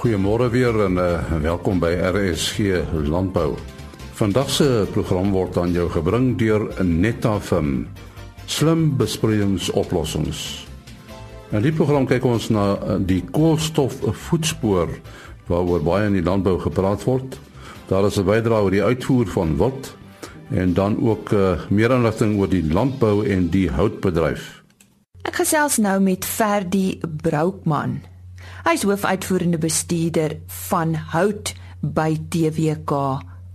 Goeiemôre 0.00 0.46
weer 0.48 0.72
en 0.80 0.94
uh, 0.96 1.32
welkom 1.42 1.76
by 1.76 1.90
RSG 1.92 2.86
Landbou. 3.04 3.50
Vandag 4.16 4.48
se 4.48 4.86
program 4.94 5.28
word 5.34 5.58
aan 5.60 5.74
jou 5.76 5.90
gebring 5.92 6.30
deur 6.40 6.62
Netafim. 6.80 7.82
Slim 8.48 8.86
besproeiingsoplossings. 8.96 10.40
In 11.52 11.60
die 11.66 11.74
program 11.76 12.08
kyk 12.08 12.24
ons 12.24 12.48
na 12.48 12.64
uh, 12.78 12.96
die 12.96 13.20
koolstofvoetspoor 13.28 14.96
waaroor 15.52 15.84
baie 15.84 16.08
in 16.08 16.16
die 16.16 16.24
landbou 16.24 16.56
gepraat 16.64 17.04
word. 17.04 17.36
Daar 17.92 18.08
is 18.08 18.16
'n 18.16 18.24
bydrae 18.24 18.62
oor 18.64 18.72
die 18.72 18.84
uitvoer 18.84 19.28
van 19.36 19.56
wild 19.60 19.96
en 20.48 20.72
dan 20.72 20.96
ook 20.96 21.32
uh, 21.36 21.60
meer 21.68 21.92
inligting 21.92 22.38
oor 22.40 22.48
die 22.48 22.64
landbou 22.64 23.28
en 23.28 23.50
die 23.52 23.68
houtbedryf. 23.68 24.64
Ek 25.28 25.44
gesels 25.44 25.76
nou 25.76 26.00
met 26.00 26.24
Ferdi 26.24 27.00
Broukman. 27.04 28.00
Hy 28.60 28.74
is 28.76 28.82
hoofuitvoerende 28.84 29.58
bestuurder 29.58 30.34
van 30.68 30.92
hout 31.14 31.54
by 31.80 32.12
TWK 32.28 32.92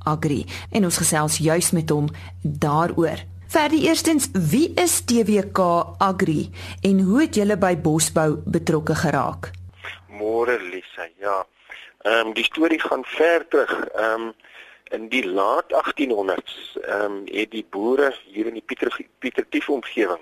Agri 0.09 0.39
en 0.73 0.87
ons 0.87 0.97
gesels 0.97 1.37
juis 1.45 1.69
met 1.77 1.91
hom 1.93 2.07
daaroor. 2.41 3.21
Vir 3.53 3.69
die 3.69 3.83
eerstens, 3.85 4.31
wie 4.33 4.71
is 4.81 4.97
TWK 5.05 5.61
Agri 6.01 6.47
en 6.81 7.03
hoe 7.05 7.21
het 7.21 7.37
julle 7.37 7.57
by 7.61 7.75
bosbou 7.77 8.39
betrokke 8.49 8.97
geraak? 9.03 9.51
Môre 10.09 10.57
Lisa, 10.71 11.05
ja. 11.21 11.43
Ehm 12.05 12.31
um, 12.31 12.33
die 12.33 12.47
storie 12.47 12.81
gaan 12.81 13.05
ver 13.05 13.45
terug. 13.47 13.77
Ehm 13.93 14.29
um, 14.29 14.33
in 14.93 15.07
die 15.09 15.25
laat 15.25 15.69
1800s 15.69 16.81
ehm 16.81 17.05
um, 17.05 17.21
het 17.29 17.51
die 17.53 17.65
boere 17.69 18.09
hier 18.25 18.49
in 18.49 18.57
die 18.57 18.65
Pieter 18.65 18.89
Pietertief 19.19 19.69
omgewing 19.69 20.21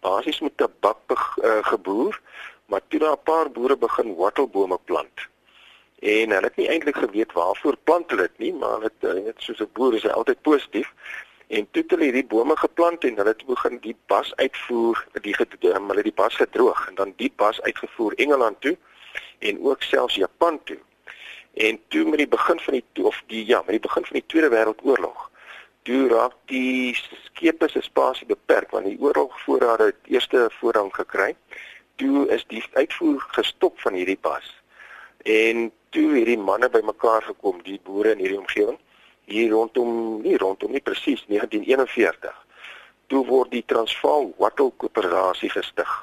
basies 0.00 0.40
met 0.40 0.56
tabak 0.56 1.00
uh, 1.10 1.62
geboer 1.66 2.20
maar 2.66 2.80
toe 2.88 3.00
daar 3.00 3.16
'n 3.16 3.22
paar 3.22 3.50
boere 3.50 3.76
begin 3.76 4.14
wattelbome 4.14 4.78
plant. 4.84 5.16
En 5.98 6.30
hulle 6.30 6.46
het 6.50 6.56
nie 6.56 6.68
eintlik 6.68 6.96
geweet 6.96 7.32
waarvoor 7.32 7.76
plant 7.84 8.10
hulle 8.10 8.22
dit 8.22 8.38
nie, 8.38 8.52
maar 8.52 8.80
dit 8.80 9.24
net 9.24 9.34
soos 9.36 9.60
'n 9.60 9.70
boer 9.72 9.94
is 9.94 10.02
hy 10.02 10.08
altyd 10.08 10.42
positief. 10.42 10.92
En 11.46 11.68
toe 11.70 11.82
het 11.82 11.90
hulle 11.90 12.04
hierdie 12.04 12.26
bome 12.26 12.56
geplant 12.56 13.04
en 13.04 13.16
hulle 13.16 13.28
het 13.28 13.46
begin 13.46 13.78
die 13.78 13.96
bas 14.06 14.36
uitvoer, 14.36 15.06
die 15.22 15.36
ehm, 15.36 15.88
hulle 15.88 16.02
die 16.02 16.12
bas 16.12 16.34
gedroog 16.34 16.88
en 16.88 16.94
dan 16.94 17.12
die 17.16 17.32
bas 17.36 17.60
uitgevoer 17.62 18.12
Engeland 18.14 18.60
toe 18.60 18.76
en 19.38 19.62
ook 19.62 19.82
selfs 19.82 20.14
Japan 20.14 20.60
toe. 20.64 20.78
En 21.54 21.80
toe 21.88 22.04
met 22.04 22.18
die 22.18 22.28
begin 22.28 22.60
van 22.60 22.72
die 22.72 23.04
of 23.04 23.22
die 23.26 23.46
ja, 23.46 23.58
met 23.58 23.68
die 23.68 23.80
begin 23.80 24.04
van 24.04 24.12
die 24.12 24.26
Tweede 24.26 24.48
Wêreldoorlog, 24.48 25.30
toe 25.82 26.08
raak 26.08 26.34
die 26.50 26.96
skepe 27.22 27.68
se 27.68 27.80
spasie 27.80 28.26
beperk 28.26 28.70
want 28.74 28.88
die 28.90 28.98
oorlogvoorrade 29.00 29.84
het 29.92 30.10
eerste 30.10 30.48
voorrang 30.58 30.90
gekry 30.94 31.34
toe 31.96 32.28
is 32.28 32.44
die 32.48 32.64
uitvoer 32.72 33.24
gestop 33.36 33.80
van 33.80 33.94
hierdie 33.98 34.20
pas. 34.20 34.46
En 35.24 35.70
toe 35.90 36.08
hierdie 36.14 36.38
manne 36.38 36.68
bymekaar 36.70 37.22
gekom, 37.22 37.62
die 37.62 37.80
boere 37.82 38.12
in 38.14 38.22
hierdie 38.22 38.38
omgewing, 38.38 38.78
hier 39.26 39.50
rondom, 39.50 40.20
nie 40.22 40.36
rondom 40.36 40.70
nie 40.72 40.82
presies 40.84 41.24
1941. 41.26 42.44
Toe 43.06 43.22
word 43.26 43.50
die 43.50 43.64
Transvaal 43.66 44.32
Wattle 44.38 44.72
Koöperasie 44.76 45.50
gestig. 45.50 45.94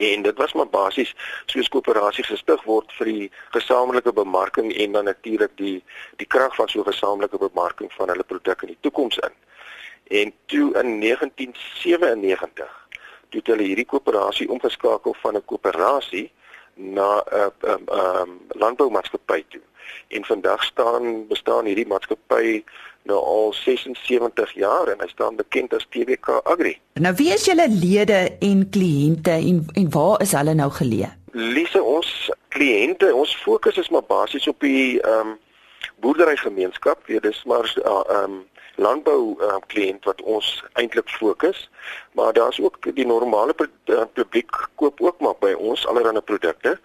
En 0.00 0.22
dit 0.22 0.36
was 0.36 0.52
maar 0.56 0.68
basies 0.68 1.10
soos 1.46 1.68
koöperasie 1.68 2.24
gestig 2.24 2.62
word 2.64 2.92
vir 2.96 3.10
die 3.10 3.26
gesamentlike 3.52 4.14
bemarking 4.16 4.70
en 4.72 4.96
dan 4.96 5.04
natuurlik 5.10 5.52
die 5.60 5.82
die 6.16 6.26
krag 6.26 6.54
van 6.56 6.68
so 6.68 6.80
'n 6.80 6.88
gesamentlike 6.92 7.38
bemarking 7.38 7.92
van 7.92 8.08
hulle 8.08 8.24
produk 8.24 8.62
in 8.62 8.72
die 8.72 8.80
toekoms 8.80 9.18
in. 9.18 9.34
En 10.22 10.32
toe 10.46 10.72
in 10.80 10.98
1997 11.00 12.79
toe 13.30 13.42
hulle 13.44 13.66
hierdie 13.70 13.86
koöperasie 13.86 14.48
omgeskakel 14.50 15.16
van 15.22 15.36
'n 15.36 15.44
koöperasie 15.44 16.30
na 16.74 17.22
'n 17.22 17.34
uh, 17.36 17.50
um, 17.72 17.84
um, 17.92 18.40
landboumaatskappy 18.48 19.44
toe. 19.48 19.60
En 20.08 20.24
vandag 20.24 20.64
staan 20.64 21.26
bestaan 21.26 21.64
hierdie 21.64 21.86
maatskappy 21.86 22.64
nou 23.02 23.18
al 23.18 23.52
76 23.52 24.52
jaar 24.52 24.88
en 24.88 25.00
hy 25.00 25.08
staan 25.08 25.36
bekend 25.36 25.74
as 25.74 25.86
TWK 25.90 26.40
Agri. 26.44 26.78
Nou 27.00 27.14
wie 27.14 27.32
is 27.32 27.46
julle 27.48 27.68
lede 27.68 28.36
en 28.40 28.68
kliënte 28.70 29.30
en 29.30 29.64
en 29.74 29.90
waar 29.90 30.20
is 30.20 30.32
hulle 30.36 30.54
nou 30.54 30.70
geleë? 30.70 31.10
Lise 31.32 31.82
ons 31.82 32.30
kliënte, 32.48 33.14
ons 33.14 33.36
fokus 33.36 33.78
is 33.78 33.88
maar 33.88 34.06
basies 34.06 34.48
op 34.48 34.60
die 34.60 35.00
ehm 35.00 35.28
um, 35.28 35.38
boerderygemeenskap. 36.00 37.06
Dit 37.06 37.24
is 37.24 37.42
maar 37.44 37.66
uh, 37.76 37.84
ehm 37.84 38.14
uh, 38.16 38.22
um, 38.22 38.38
landbou 38.80 39.36
uh, 39.36 39.56
kliënt 39.72 40.04
wat 40.08 40.22
ons 40.22 40.48
eintlik 40.80 41.08
fokus, 41.08 41.68
maar 42.16 42.32
daar's 42.32 42.60
ook 42.60 42.78
die 42.96 43.06
normale 43.06 43.54
uh, 43.60 44.02
publiek 44.12 44.50
koop 44.80 45.00
ook 45.00 45.20
maar 45.20 45.36
by 45.40 45.52
ons 45.52 45.86
allerlei 45.86 46.20
produkte. 46.20 46.78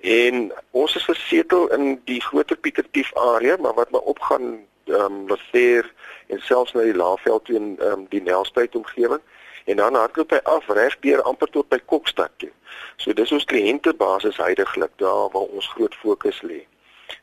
En 0.00 0.52
ons 0.70 0.96
is 0.96 1.04
gesetel 1.04 1.68
in 1.74 2.00
die 2.04 2.20
Groter 2.20 2.56
Pietertief 2.56 3.14
area, 3.16 3.56
maar 3.56 3.74
wat 3.74 3.90
maar 3.90 4.00
opgaan 4.14 4.58
ehm 4.88 5.04
um, 5.04 5.28
Laseer 5.28 5.92
en 6.26 6.40
selfs 6.40 6.72
na 6.72 6.82
die 6.82 6.96
Laagveld 6.96 7.44
toe 7.44 7.56
in 7.56 7.76
ehm 7.78 7.92
um, 7.92 8.06
die 8.08 8.22
Nelspruit 8.22 8.76
omgewing 8.76 9.20
en 9.64 9.76
dan 9.76 9.94
hardloop 9.94 10.30
hy 10.32 10.40
af 10.48 10.68
reg 10.72 10.96
deur 11.04 11.22
amper 11.28 11.50
tot 11.52 11.68
by 11.68 11.78
Kokstad 11.84 12.32
toe. 12.36 12.50
So 12.96 13.12
dis 13.12 13.32
ons 13.32 13.44
kliëntebasis 13.44 14.40
heidaglik 14.40 14.94
daar 14.96 15.28
waar 15.34 15.52
ons 15.52 15.68
groot 15.76 15.94
fokus 15.94 16.40
lê. 16.42 16.62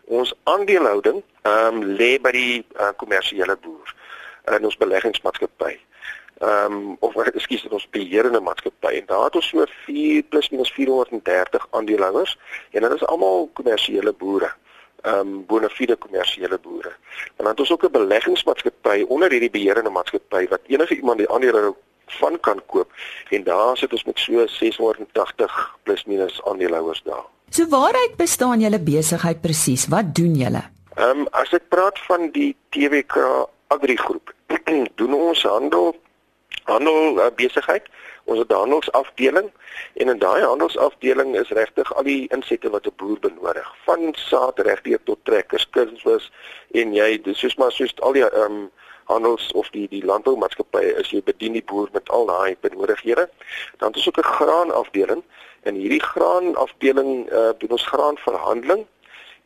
Ons 0.06 0.34
aandelehouding 0.44 1.24
ehm 1.42 1.82
um, 1.82 1.84
lê 1.98 2.12
by 2.22 2.34
die 2.38 2.66
uh, 2.78 2.94
kommersiële 3.02 3.58
boer 3.66 3.96
in 4.54 4.66
ons 4.66 4.78
beleggingsmaatskappy. 4.78 5.80
Ehm 6.44 6.74
um, 6.74 6.98
of 7.00 7.16
ekskuus, 7.40 7.64
in 7.64 7.72
ons 7.72 7.88
beheerende 7.90 8.40
maatskappy 8.40 8.98
en 9.00 9.06
daar 9.08 9.24
het 9.30 9.36
ons 9.40 9.48
so 9.48 9.66
4 9.86 10.24
plus 10.30 10.50
minus 10.50 10.72
430 10.76 11.68
aandeelhouers 11.72 12.38
en 12.72 12.82
dit 12.82 12.94
is 12.94 13.06
almal 13.06 13.50
kommersiële 13.54 14.14
boere. 14.14 14.52
Ehm 15.02 15.20
um, 15.20 15.46
bonafide 15.46 15.96
kommersiële 15.96 16.60
boere. 16.60 16.92
En 17.38 17.44
dan 17.44 17.48
het 17.48 17.60
ons 17.60 17.72
ook 17.72 17.88
'n 17.88 17.92
beleggingsmaatskappy 17.92 19.06
onder 19.08 19.32
hierdie 19.32 19.50
beheerende 19.50 19.90
maatskappy 19.90 20.48
wat 20.48 20.62
enige 20.68 20.96
iemand 20.96 21.18
die 21.18 21.30
aandele 21.30 21.76
van 22.06 22.40
kan 22.40 22.62
koop 22.66 22.92
en 23.30 23.44
daar 23.44 23.78
sit 23.78 23.92
ons 23.92 24.04
met 24.04 24.20
so 24.20 24.48
680 24.48 25.78
plus 25.84 26.06
minus 26.06 26.44
aandeelhouers 26.44 27.02
daar. 27.04 27.26
So 27.50 27.68
waaruit 27.68 28.16
bestaan 28.16 28.60
julle 28.60 28.80
besigheid 28.80 29.42
presies? 29.42 29.88
Wat 29.88 30.16
doen 30.16 30.36
julle? 30.36 30.64
Ehm 30.96 31.20
um, 31.20 31.28
as 31.32 31.52
ek 31.54 31.70
praat 31.70 32.00
van 32.00 32.32
die 32.32 32.56
TWK 32.70 33.16
Agri 33.68 33.98
Groep 33.98 34.34
doen 35.00 35.14
ons 35.14 35.44
handel 35.44 35.96
handel 36.64 37.20
uh, 37.20 37.28
besigheid. 37.36 37.86
Ons 38.24 38.40
het 38.40 38.50
'n 38.50 38.54
handelsafdeling 38.54 39.52
en 39.94 40.08
in 40.10 40.20
daai 40.20 40.42
handelsafdeling 40.42 41.36
is 41.38 41.50
regtig 41.50 41.94
al 41.94 42.04
die 42.04 42.28
insette 42.28 42.70
wat 42.70 42.86
'n 42.86 42.96
boer 42.96 43.20
benodig, 43.20 43.76
van 43.86 44.14
saad 44.14 44.60
regdeur 44.60 45.00
tot 45.04 45.20
trekkers, 45.24 45.70
kunsmis 45.70 46.32
en 46.72 46.94
jy 46.94 47.22
dis 47.22 47.40
soos 47.40 47.56
maar 47.56 47.72
soos 47.72 47.94
al 48.00 48.14
die 48.14 48.26
ehm 48.30 48.52
um, 48.52 48.72
handels 49.04 49.52
of 49.52 49.70
die 49.70 49.88
die 49.88 50.06
landboumaatskappye 50.06 50.96
is 51.02 51.10
jy 51.10 51.22
bedien 51.24 51.54
die 51.54 51.64
boer 51.64 51.90
met 51.94 52.10
al 52.10 52.26
daai 52.26 52.58
benodighede. 52.60 53.30
Dan 53.78 53.88
het 53.88 53.98
ons 53.98 54.08
ook 54.08 54.18
'n 54.18 54.34
graanafdeling 54.38 55.24
en 55.62 55.76
hierdie 55.76 56.04
graanafdeling 56.04 57.32
uh, 57.32 57.50
doen 57.58 57.70
ons 57.70 57.88
graanverhandeling 57.88 58.86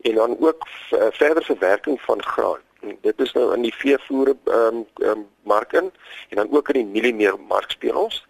en 0.02 0.16
dan 0.16 0.38
ook 0.40 0.68
uh, 0.92 1.08
verder 1.12 1.44
verwerking 1.44 2.02
van 2.02 2.24
graan 2.24 2.68
dit 3.02 3.22
is 3.22 3.32
nou 3.32 3.54
in 3.54 3.62
die 3.62 3.76
veevoere 3.76 4.36
ehm 4.46 4.76
um, 4.76 4.86
um, 5.10 5.28
mark 5.44 5.74
in 5.74 5.92
en 6.30 6.36
dan 6.36 6.52
ook 6.52 6.70
in 6.70 6.74
die 6.74 6.86
mieliemeer 6.86 7.40
mark 7.40 7.72
speel 7.72 7.96
ons. 7.96 8.28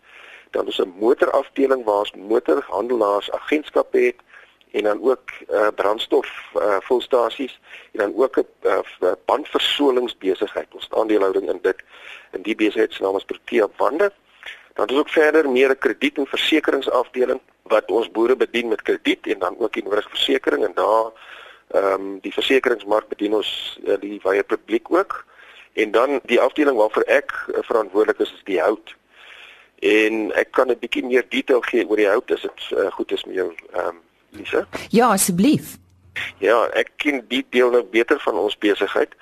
Dan 0.52 0.68
is 0.68 0.80
'n 0.80 0.94
motorafdeling 1.00 1.84
waar 1.84 2.00
ons 2.00 2.14
motorhandelaars 2.16 3.32
agentskap 3.32 3.94
het 3.94 4.16
en 4.72 4.84
dan 4.84 5.02
ook 5.02 5.30
uh, 5.50 5.68
brandstof 5.76 6.30
uh, 6.56 6.78
volstasies 6.80 7.60
en 7.92 8.00
dan 8.00 8.14
ook 8.16 8.38
'n 8.38 8.46
uh, 8.62 9.12
bandversolingsbesigheid. 9.26 10.68
Ons 10.72 10.88
aandelehouding 10.90 11.50
in 11.50 11.60
dit 11.62 11.84
in 12.32 12.42
die 12.42 12.56
besigheid 12.56 12.94
se 12.94 13.02
naam 13.02 13.16
is 13.16 13.24
Protea 13.24 13.68
Bande. 13.78 14.12
Dan 14.74 14.88
is 14.88 14.98
ook 14.98 15.10
verder 15.10 15.50
meer 15.50 15.70
'n 15.70 15.78
krediet 15.78 16.18
en 16.18 16.28
versekeringsafdeling 16.28 17.40
wat 17.64 17.92
ons 17.92 18.12
boere 18.12 18.36
bedien 18.36 18.68
met 18.68 18.82
krediet 18.82 19.28
en 19.28 19.40
dan 19.40 19.56
ook 19.60 19.74
die 19.74 19.84
nodige 19.84 20.10
versekerings 20.10 20.66
en 20.66 20.74
daar 20.74 21.12
Ehm 21.70 21.94
um, 21.94 22.20
die 22.26 22.34
versekeringsmark 22.34 23.08
bedien 23.08 23.36
ons 23.38 23.80
uh, 23.86 23.98
die 24.02 24.20
wye 24.24 24.44
publiek 24.44 24.92
ook. 24.92 25.26
En 25.74 25.92
dan 25.92 26.20
die 26.26 26.40
afdeling 26.42 26.78
waarvoor 26.78 27.04
ek 27.06 27.34
uh, 27.48 27.60
verantwoordelik 27.62 28.20
is 28.20 28.34
is 28.34 28.44
die 28.44 28.62
hout. 28.62 28.96
En 29.80 30.32
ek 30.34 30.52
kan 30.52 30.72
'n 30.72 30.80
bietjie 30.80 31.06
meer 31.06 31.26
detail 31.30 31.62
gee 31.62 31.86
oor 31.88 31.98
die 31.98 32.10
hout 32.10 32.32
as 32.32 32.42
dit 32.42 32.72
uh, 32.74 32.92
goed 32.92 33.12
is 33.12 33.24
met 33.26 33.36
jou 33.36 33.54
ehm 33.74 33.88
um, 33.88 34.02
Lisa. 34.30 34.68
Ja, 34.90 35.12
asseblief. 35.12 35.78
Ja, 36.38 36.70
ek 36.74 36.90
ken 36.96 37.24
die 37.28 37.46
deel 37.50 37.70
nou 37.70 37.84
beter 37.84 38.20
van 38.20 38.36
ons 38.36 38.58
besigheid. 38.58 39.14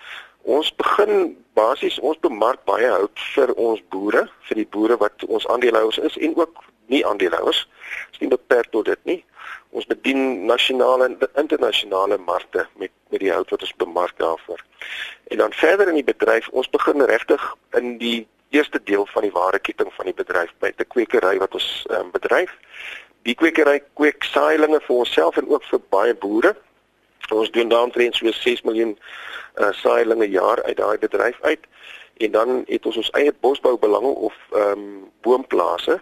Ons 0.42 0.72
begin 0.76 1.36
basies 1.54 2.00
ons 2.00 2.20
bemark 2.24 2.64
baie 2.66 2.88
hout 2.88 3.20
vir 3.36 3.54
ons 3.54 3.82
boere, 3.90 4.28
vir 4.48 4.56
die 4.56 4.68
boere 4.72 4.98
wat 4.98 5.24
ons 5.28 5.48
aandeelhouers 5.48 5.98
is 5.98 6.18
en 6.18 6.36
ook 6.36 6.64
nie 6.88 7.06
aandeelhouers. 7.06 7.68
Dis 8.12 8.20
nie 8.20 8.32
beperk 8.32 8.72
tot 8.72 8.86
dit 8.86 9.04
nie. 9.04 9.24
Ons 9.78 9.86
bedien 9.86 10.46
nasionale 10.50 11.06
en 11.06 11.18
internasionale 11.36 12.18
markte 12.18 12.66
met 12.82 12.92
met 13.10 13.20
die 13.20 13.32
hout 13.32 13.50
wat 13.50 13.62
ons 13.62 13.76
bemark 13.76 14.18
daarvoor. 14.20 14.64
En 15.28 15.38
dan 15.38 15.54
verder 15.54 15.88
in 15.88 15.94
die 15.94 16.04
bedryf, 16.04 16.48
ons 16.48 16.70
begin 16.70 17.02
regtig 17.02 17.44
in 17.72 17.98
die 17.98 18.28
eerste 18.50 18.80
deel 18.84 19.06
van 19.06 19.22
die 19.22 19.32
waardeketting 19.32 19.94
van 19.94 20.06
die 20.06 20.14
bedryf 20.14 20.52
by 20.60 20.72
'n 20.76 20.88
kwekery 20.88 21.38
wat 21.38 21.54
ons 21.54 21.86
um, 21.90 22.12
bedryf. 22.12 22.52
Die 23.22 23.36
kwekery 23.36 23.82
kweek 23.94 24.24
saailinge 24.24 24.80
vir 24.88 24.96
onsself 24.96 25.38
en 25.38 25.50
ook 25.50 25.64
vir 25.64 25.80
baie 25.90 26.16
boere. 26.16 26.56
Ons 27.32 27.52
doen 27.52 27.70
daaromtrent 27.70 28.16
so 28.16 28.32
6 28.32 28.62
miljoen 28.62 28.98
uh, 29.56 29.72
saailinge 29.72 30.30
jaar 30.30 30.64
uit 30.64 30.78
daai 30.78 30.98
bedryf 30.98 31.38
uit. 31.42 31.64
En 32.18 32.32
dan 32.32 32.64
het 32.68 32.86
ons 32.86 32.98
ons 32.98 33.12
eie 33.12 33.34
bosboubelange 33.40 34.14
of 34.30 34.36
ehm 34.52 34.72
um, 34.72 35.12
boomplase. 35.22 36.02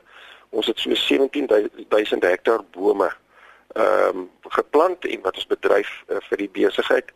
Ons 0.49 0.67
het 0.67 0.79
so 0.79 0.93
17000 0.93 2.23
hektaar 2.23 2.63
bome 2.71 3.11
ehm 3.75 4.17
um, 4.17 4.29
geplant 4.55 5.05
en 5.05 5.21
wat 5.21 5.35
ons 5.35 5.47
bedryf 5.47 5.89
uh, 6.07 6.21
vir 6.29 6.37
die 6.37 6.49
besigheid. 6.49 7.09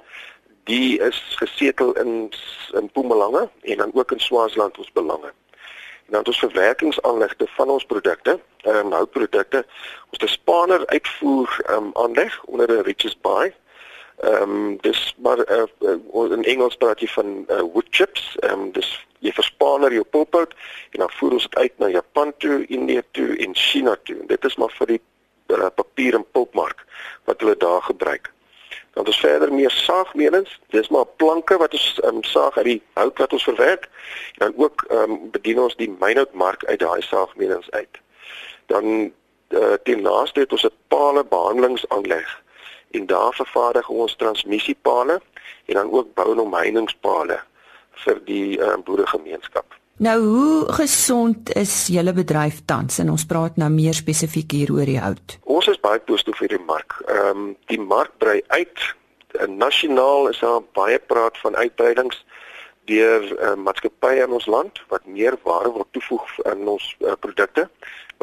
Die 0.68 1.00
is 1.00 1.20
gesetel 1.40 1.94
in 2.02 2.34
in 2.74 2.90
Mpumalanga 2.90 3.50
en 3.62 3.78
dan 3.78 3.92
ook 3.94 4.12
in 4.12 4.20
Swaziland 4.20 4.78
ons 4.78 4.92
belange. 4.92 5.32
En 6.06 6.16
dan 6.18 6.26
ons 6.26 6.40
verwerkingsaanlegte 6.40 7.48
van 7.56 7.70
ons 7.70 7.86
produkte, 7.86 8.40
ehm 8.62 8.76
um, 8.76 8.92
houtprodukte, 8.92 9.66
ons 10.10 10.20
het 10.20 10.30
'n 10.30 10.34
spaner 10.34 10.88
uitvoer 10.88 11.60
ehm 11.66 11.84
um, 11.84 11.92
aanleg 11.94 12.44
onder 12.44 12.68
die 12.68 12.82
Richards 12.82 13.20
Bay. 13.22 13.56
Ehm 14.20 14.42
um, 14.42 14.78
dis 14.82 15.16
maar 15.18 15.40
uh, 15.52 15.64
uh, 16.14 16.32
in 16.32 16.44
Engels 16.44 16.76
praat 16.76 17.00
jy 17.00 17.08
van 17.08 17.46
uh, 17.48 17.62
wood 17.74 17.88
chips. 17.90 18.36
Ehm 18.40 18.60
um, 18.60 18.72
dis 18.72 19.08
jy 19.20 19.32
verspaner 19.32 19.94
jou 19.94 20.04
pulpout 20.04 20.54
en 20.92 21.00
dan 21.00 21.12
voer 21.12 21.32
ons 21.32 21.48
dit 21.48 21.56
uit 21.56 21.80
na 21.80 21.88
Japan 21.88 22.34
toe, 22.38 22.66
Indië 22.68 23.02
toe 23.12 23.38
en 23.38 23.56
China 23.56 23.96
toe. 24.04 24.20
En 24.20 24.28
dit 24.28 24.46
is 24.46 24.56
maar 24.56 24.76
vir 24.78 24.88
die 24.88 25.02
uh, 25.50 25.70
papier 25.76 26.16
en 26.16 26.26
pulpmark 26.32 26.86
wat 27.24 27.40
hulle 27.42 27.58
daar 27.58 27.82
gebruik. 27.82 28.32
Dan 28.94 29.06
ons 29.06 29.20
verder 29.20 29.54
meer 29.54 29.72
saagmelings. 29.72 30.60
Dis 30.74 30.90
maar 30.90 31.06
planke 31.06 31.58
wat 31.58 31.74
ons 31.74 32.02
um, 32.04 32.24
saag 32.24 32.58
uit 32.58 32.66
die 32.66 32.82
hout 32.94 33.18
wat 33.18 33.34
ons 33.34 33.44
verwerk. 33.44 33.90
Dan 34.38 34.54
ook 34.56 34.86
um, 34.92 35.32
bedien 35.32 35.60
ons 35.60 35.76
die 35.76 35.90
mynhoutmark 36.00 36.66
uit 36.66 36.80
daai 36.80 37.02
saagmelings 37.02 37.72
uit. 37.72 38.02
Dan 38.66 38.86
uh, 39.50 39.74
ten 39.84 40.02
laaste 40.02 40.40
het 40.40 40.52
ons 40.52 40.66
'n 40.66 40.76
pale 40.88 41.24
behandelingsaanleg 41.26 42.42
en 42.92 43.06
daar 43.06 43.34
vervaardig 43.34 43.90
ons 43.90 44.16
transmissiepale 44.16 45.22
en 45.66 45.74
dan 45.74 45.92
ook 45.92 46.14
bou 46.14 46.32
en 46.32 46.40
omheiningspale 46.40 47.40
vir 47.92 48.22
die 48.26 48.58
uh, 48.58 48.78
boeregemeenskap. 48.84 49.79
Nou 50.00 50.20
hoe 50.24 50.74
gesond 50.74 51.56
is 51.60 51.88
julle 51.92 52.14
bedryf 52.16 52.62
tans 52.66 53.02
en 53.04 53.10
ons 53.12 53.26
praat 53.28 53.58
nou 53.60 53.68
meer 53.74 53.98
spesifiek 53.98 54.54
hier 54.56 54.70
oor 54.72 54.88
die 54.88 55.00
hout. 55.04 55.36
Ons 55.44 55.68
is 55.68 55.80
baie 55.84 56.00
positief 56.00 56.40
vir 56.40 56.54
die 56.54 56.62
mark. 56.70 56.96
Ehm 57.04 57.42
um, 57.42 57.50
die 57.68 57.80
mark 57.84 58.14
brei 58.24 58.38
uit. 58.48 58.86
Nasionaal 59.52 60.30
is 60.30 60.40
daar 60.40 60.62
baie 60.80 61.02
praat 61.12 61.36
van 61.44 61.56
uitbreidings 61.56 62.24
deur 62.88 63.26
uh, 63.28 63.56
maatskappye 63.60 64.24
in 64.24 64.38
ons 64.40 64.48
land 64.48 64.80
wat 64.88 65.04
meer 65.06 65.36
waarde 65.44 65.74
wil 65.76 65.88
toevoeg 65.92 66.32
aan 66.48 66.64
ons 66.78 66.96
uh, 67.04 67.18
produkte 67.20 67.68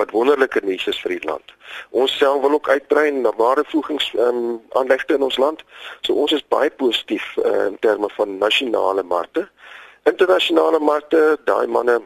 wat 0.00 0.16
wonderlike 0.16 0.60
nuus 0.64 0.88
is 0.88 0.98
vir 1.04 1.14
die 1.18 1.28
land. 1.28 1.52
Ons 1.90 2.16
self 2.16 2.40
wil 2.40 2.56
ook 2.56 2.68
uitbrei 2.72 3.10
na 3.12 3.34
waardevoegings 3.36 4.08
um, 4.16 4.58
aanlegte 4.80 5.20
in 5.20 5.28
ons 5.28 5.36
land. 5.40 5.60
So 6.00 6.16
ons 6.24 6.32
is 6.32 6.44
baie 6.48 6.72
positief 6.72 7.28
uh, 7.44 7.68
in 7.68 7.76
terme 7.84 8.08
van 8.16 8.38
nasionale 8.40 9.04
markte 9.04 9.44
internasionale 10.06 10.78
markte, 10.78 11.38
daai 11.44 11.66
manne 11.66 12.00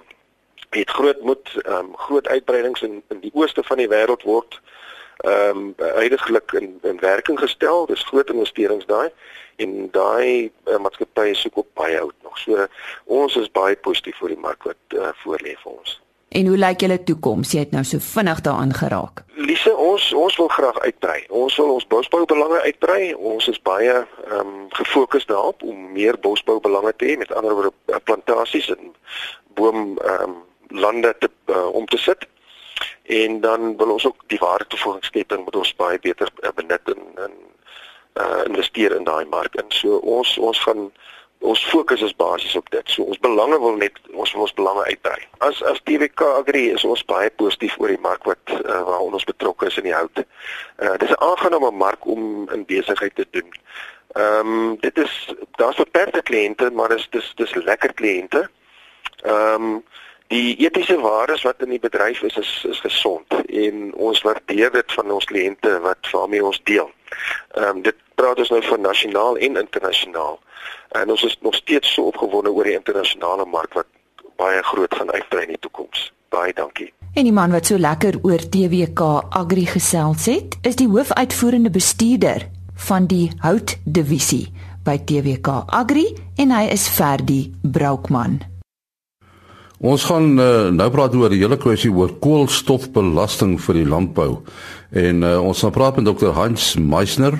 het 0.70 0.90
groot 0.90 1.20
moed, 1.26 1.50
ehm 1.62 1.90
um, 1.90 1.96
groot 1.96 2.28
uitbreidings 2.28 2.82
in 2.82 3.02
in 3.08 3.20
die 3.20 3.32
ooste 3.34 3.62
van 3.62 3.76
die 3.82 3.88
wêreld 3.88 4.22
word 4.22 4.60
ehm 5.20 5.58
um, 5.58 5.74
uiteindelik 5.76 6.52
in 6.52 6.78
in 6.82 7.00
werking 7.00 7.38
gestel. 7.38 7.86
Dis 7.86 8.04
groot 8.10 8.30
investerings 8.30 8.86
daai 8.86 9.10
en 9.56 9.88
daai 9.92 10.52
uh, 10.64 10.78
maatskappye 10.78 11.34
soek 11.34 11.56
op 11.56 11.68
baie 11.74 12.00
oud 12.00 12.14
nog. 12.22 12.38
So 12.38 12.66
ons 13.04 13.36
is 13.36 13.50
baie 13.50 13.76
positief 13.76 14.16
vir 14.22 14.34
die 14.34 14.44
mark 14.46 14.64
wat 14.64 14.96
uh, 14.96 15.12
voorlê 15.24 15.56
vir 15.62 15.72
ons. 15.72 16.00
En 16.30 16.46
hoe 16.46 16.56
lyk 16.56 16.80
julle 16.80 17.02
toekoms? 17.02 17.50
Jy 17.50 17.64
het 17.64 17.72
nou 17.74 17.80
so 17.84 17.98
vinnig 17.98 18.40
daaraan 18.46 18.70
geraak. 18.74 19.24
Lise, 19.34 19.72
ons 19.76 20.12
ons 20.14 20.36
wil 20.38 20.48
graag 20.48 20.76
uitbrei. 20.78 21.24
Ons 21.28 21.56
wil 21.58 21.72
ons 21.74 21.86
bosboubelange 21.90 22.60
uitbrei. 22.68 23.14
Ons 23.14 23.48
is 23.50 23.58
baie 23.66 23.96
ehm 23.96 24.36
um, 24.36 24.52
gefokus 24.78 25.26
daarop 25.26 25.64
om 25.66 25.88
meer 25.92 26.18
bosboubelange 26.22 26.92
te 26.96 27.08
hê, 27.08 27.16
met 27.18 27.34
ander 27.34 27.56
woorde 27.58 27.72
eh, 27.90 27.98
plantasies 28.04 28.70
en 28.76 28.94
boom 29.58 29.98
ehm 29.98 30.22
um, 30.28 30.36
lande 30.70 31.14
te 31.18 31.30
uh, 31.50 31.66
om 31.74 31.86
te 31.86 31.98
sit. 31.98 32.28
En 33.02 33.40
dan 33.40 33.76
wil 33.76 33.90
ons 33.90 34.06
ook 34.06 34.22
die 34.26 34.38
ware 34.38 34.66
toevoegingsketting 34.66 35.44
met 35.44 35.56
ons 35.56 35.74
baie 35.82 35.98
beter 35.98 36.30
uh, 36.44 36.54
benut 36.54 36.94
en 36.94 37.02
en 37.26 37.34
uh, 38.22 38.44
investeer 38.46 38.94
in 38.94 39.04
daai 39.04 39.24
mark. 39.24 39.58
En 39.58 39.66
so 39.68 39.98
ons 40.18 40.38
ons 40.38 40.62
gaan 40.62 40.92
ons 41.40 41.60
fokus 41.70 42.02
is 42.04 42.16
basies 42.16 42.56
op 42.56 42.70
dit. 42.70 42.90
So 42.90 43.02
ons 43.02 43.18
belange 43.18 43.58
wil 43.60 43.76
net 43.80 43.96
ons 44.12 44.32
wil 44.32 44.44
ons 44.44 44.54
belange 44.54 44.84
uitbrei. 44.84 45.20
As 45.46 45.62
as 45.62 45.80
TWK 45.84 46.26
Agri 46.40 46.66
is 46.74 46.84
ons 46.84 47.04
baie 47.08 47.30
positief 47.30 47.78
oor 47.80 47.92
die 47.92 48.02
mark 48.04 48.26
wat 48.28 48.52
uh, 48.58 48.82
waar 48.88 49.06
ons 49.06 49.24
betrokke 49.24 49.70
is 49.70 49.78
in 49.80 49.88
die 49.88 49.96
hout. 49.96 50.24
Uh 50.78 50.96
dis 51.00 51.10
'n 51.10 51.22
aangename 51.24 51.70
mark 51.70 52.06
om 52.06 52.48
in 52.52 52.66
besigheid 52.68 53.14
te 53.14 53.26
doen. 53.30 53.50
Ehm 54.12 54.46
um, 54.46 54.76
dit 54.80 54.98
is 54.98 55.34
daar's 55.56 55.76
beperkte 55.76 56.22
kliënte, 56.22 56.70
maar 56.70 56.88
dis 56.88 57.08
dis 57.10 57.32
dis 57.36 57.54
lekker 57.54 57.94
kliënte. 57.94 58.48
Ehm 59.22 59.64
um, 59.64 59.84
die 60.30 60.54
etiese 60.62 60.94
waardes 61.00 61.42
wat 61.42 61.62
in 61.64 61.72
die 61.74 61.82
bedryf 61.82 62.22
is 62.22 62.36
is 62.38 62.50
is 62.70 62.80
gesond 62.84 63.34
en 63.46 63.90
ons 63.94 64.22
waardeer 64.22 64.70
dit 64.70 64.92
van 64.98 65.10
ons 65.10 65.26
kliënte 65.26 65.72
wat 65.86 66.10
waarmee 66.12 66.44
ons 66.44 66.60
deel. 66.70 66.90
Ehm 67.58 67.76
um, 67.76 67.82
dit 67.82 67.96
praat 68.14 68.38
ons 68.38 68.52
nou 68.54 68.60
van 68.62 68.80
nasionaal 68.80 69.36
en 69.36 69.56
internasionaal. 69.56 70.38
En 71.00 71.10
ons 71.10 71.24
is 71.24 71.36
nog 71.40 71.54
steeds 71.54 71.92
so 71.94 72.12
opgewonde 72.12 72.52
oor 72.52 72.68
die 72.68 72.76
internasionale 72.76 73.46
mark 73.46 73.74
wat 73.74 73.86
baie 74.36 74.62
groot 74.62 74.94
gaan 74.94 75.10
uitbrei 75.10 75.42
in 75.48 75.54
die 75.56 75.62
toekoms. 75.66 76.12
Baie 76.28 76.52
dankie. 76.54 76.92
En 77.14 77.26
die 77.26 77.34
man 77.34 77.50
wat 77.50 77.66
so 77.66 77.78
lekker 77.78 78.20
oor 78.22 78.38
TWK 78.54 79.00
Agri 79.42 79.66
gesels 79.66 80.28
het, 80.30 80.58
is 80.62 80.78
die 80.78 80.88
hoofuitvoerende 80.88 81.70
bestuurder 81.74 82.46
van 82.86 83.10
die 83.10 83.32
hout 83.42 83.78
divisie 83.84 84.46
by 84.86 84.98
TWK 85.04 85.64
Agri 85.66 86.06
en 86.38 86.54
hy 86.54 86.68
is 86.70 86.86
Ferdi 86.88 87.42
Broukman. 87.62 88.40
Ons 89.80 90.02
gaan 90.04 90.34
uh, 90.36 90.68
nou 90.76 90.90
praat 90.92 91.14
oor 91.16 91.32
die 91.32 91.40
hele 91.40 91.56
kwessie 91.56 91.88
oor 91.88 92.12
koolstofbelasting 92.20 93.54
vir 93.64 93.78
die 93.80 93.86
landbou. 93.88 94.42
En 94.92 95.24
uh, 95.24 95.38
ons 95.40 95.62
gaan 95.64 95.72
praat 95.72 95.96
met 95.96 96.04
Dr. 96.04 96.34
Hans 96.36 96.74
Meisner. 96.76 97.38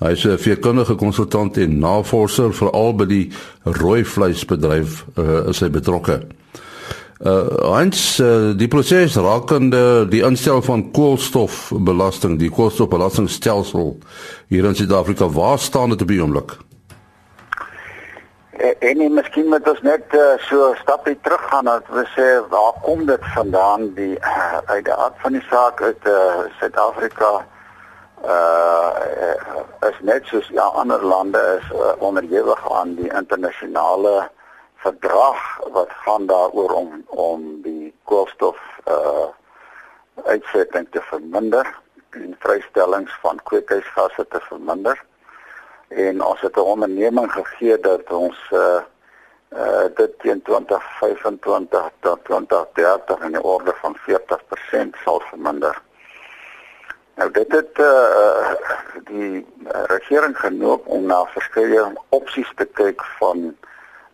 Hy 0.00 0.12
is 0.12 0.26
'n 0.28 0.36
veekundige 0.36 0.94
konsultant 1.00 1.56
en 1.56 1.78
navorser 1.80 2.52
veral 2.52 2.92
by 2.96 3.06
die 3.08 3.24
rooi 3.64 4.04
vleisbedryf 4.04 5.06
uh, 5.16 5.48
is 5.48 5.60
hy 5.60 5.68
betrokke. 5.72 6.20
Uh 7.20 7.48
Hans, 7.64 8.20
uh, 8.20 8.52
die 8.56 8.68
proses 8.68 9.16
rakende 9.16 10.08
die 10.08 10.24
instel 10.24 10.62
van 10.62 10.90
koolstofbelasting, 10.92 12.38
die 12.40 12.48
koolstofbelastingstelsel 12.48 13.98
hier 14.48 14.64
in 14.64 14.76
Suid-Afrika, 14.76 15.28
waar 15.28 15.58
staan 15.58 15.96
dit 15.96 16.02
op 16.02 16.08
die 16.08 16.20
oomblik? 16.20 16.60
En 18.60 18.96
nee, 18.96 19.08
miskien 19.08 19.48
moet 19.48 19.68
ons 19.68 19.80
net 19.80 20.14
uh, 20.14 20.34
so 20.48 20.70
'n 20.70 20.76
stapie 20.82 21.16
terug 21.24 21.44
gaan 21.48 21.68
en 21.68 21.84
we 21.88 22.04
sê 22.16 22.26
waar 22.52 22.74
kom 22.82 23.06
dit 23.06 23.24
vandaan 23.34 23.94
die 23.94 24.18
uh, 24.18 24.58
uit 24.64 24.84
die 24.84 24.94
aard 24.94 25.16
van 25.22 25.32
die 25.32 25.46
saak 25.48 25.80
uit 25.82 26.02
Suid-Afrika? 26.58 27.30
Uh, 28.24 28.90
uh 29.28 29.88
is 29.88 29.96
net 30.00 30.26
soos 30.28 30.48
ja 30.52 30.66
ander 30.76 31.04
lande 31.04 31.40
is 31.56 31.72
uh, 31.72 31.92
onderhewig 31.98 32.72
aan 32.72 32.94
die 32.94 33.08
internasionale 33.08 34.28
verdrag 34.84 35.40
wat 35.72 35.88
gaan 36.04 36.26
daaroor 36.26 36.72
om 36.72 37.04
om 37.06 37.62
die 37.62 37.94
koolstof 38.04 38.60
uh 38.84 39.28
uitsetting 40.24 40.86
te 40.90 41.00
verminder 41.00 41.66
en 42.10 42.36
vrystellings 42.38 43.12
van 43.22 43.40
kweekhuisgasse 43.42 44.26
te 44.28 44.40
verminder. 44.40 45.00
En 45.90 46.22
ons 46.24 46.40
het 46.40 46.56
'n 46.56 46.70
onderneming 46.74 47.32
gegee 47.32 47.80
dat 47.80 48.12
ons 48.12 48.38
uh 48.52 48.80
uh 49.48 49.84
dit 49.94 50.18
teen 50.18 50.42
2025 50.42 51.90
tot 52.00 52.24
2030 52.24 53.20
in 53.20 53.32
die 53.32 53.42
orde 53.42 53.74
van 53.80 53.96
40% 53.96 55.00
sal 55.04 55.20
verminder. 55.20 55.82
Nou 57.14 57.30
dit 57.30 57.52
het 57.52 57.78
uh, 57.78 58.52
die 59.04 59.46
regering 59.70 60.38
genoop 60.38 60.86
om 60.86 61.02
na 61.06 61.24
verskeie 61.24 61.82
opsies 62.08 62.52
te 62.56 62.64
kyk 62.64 63.02
van 63.18 63.56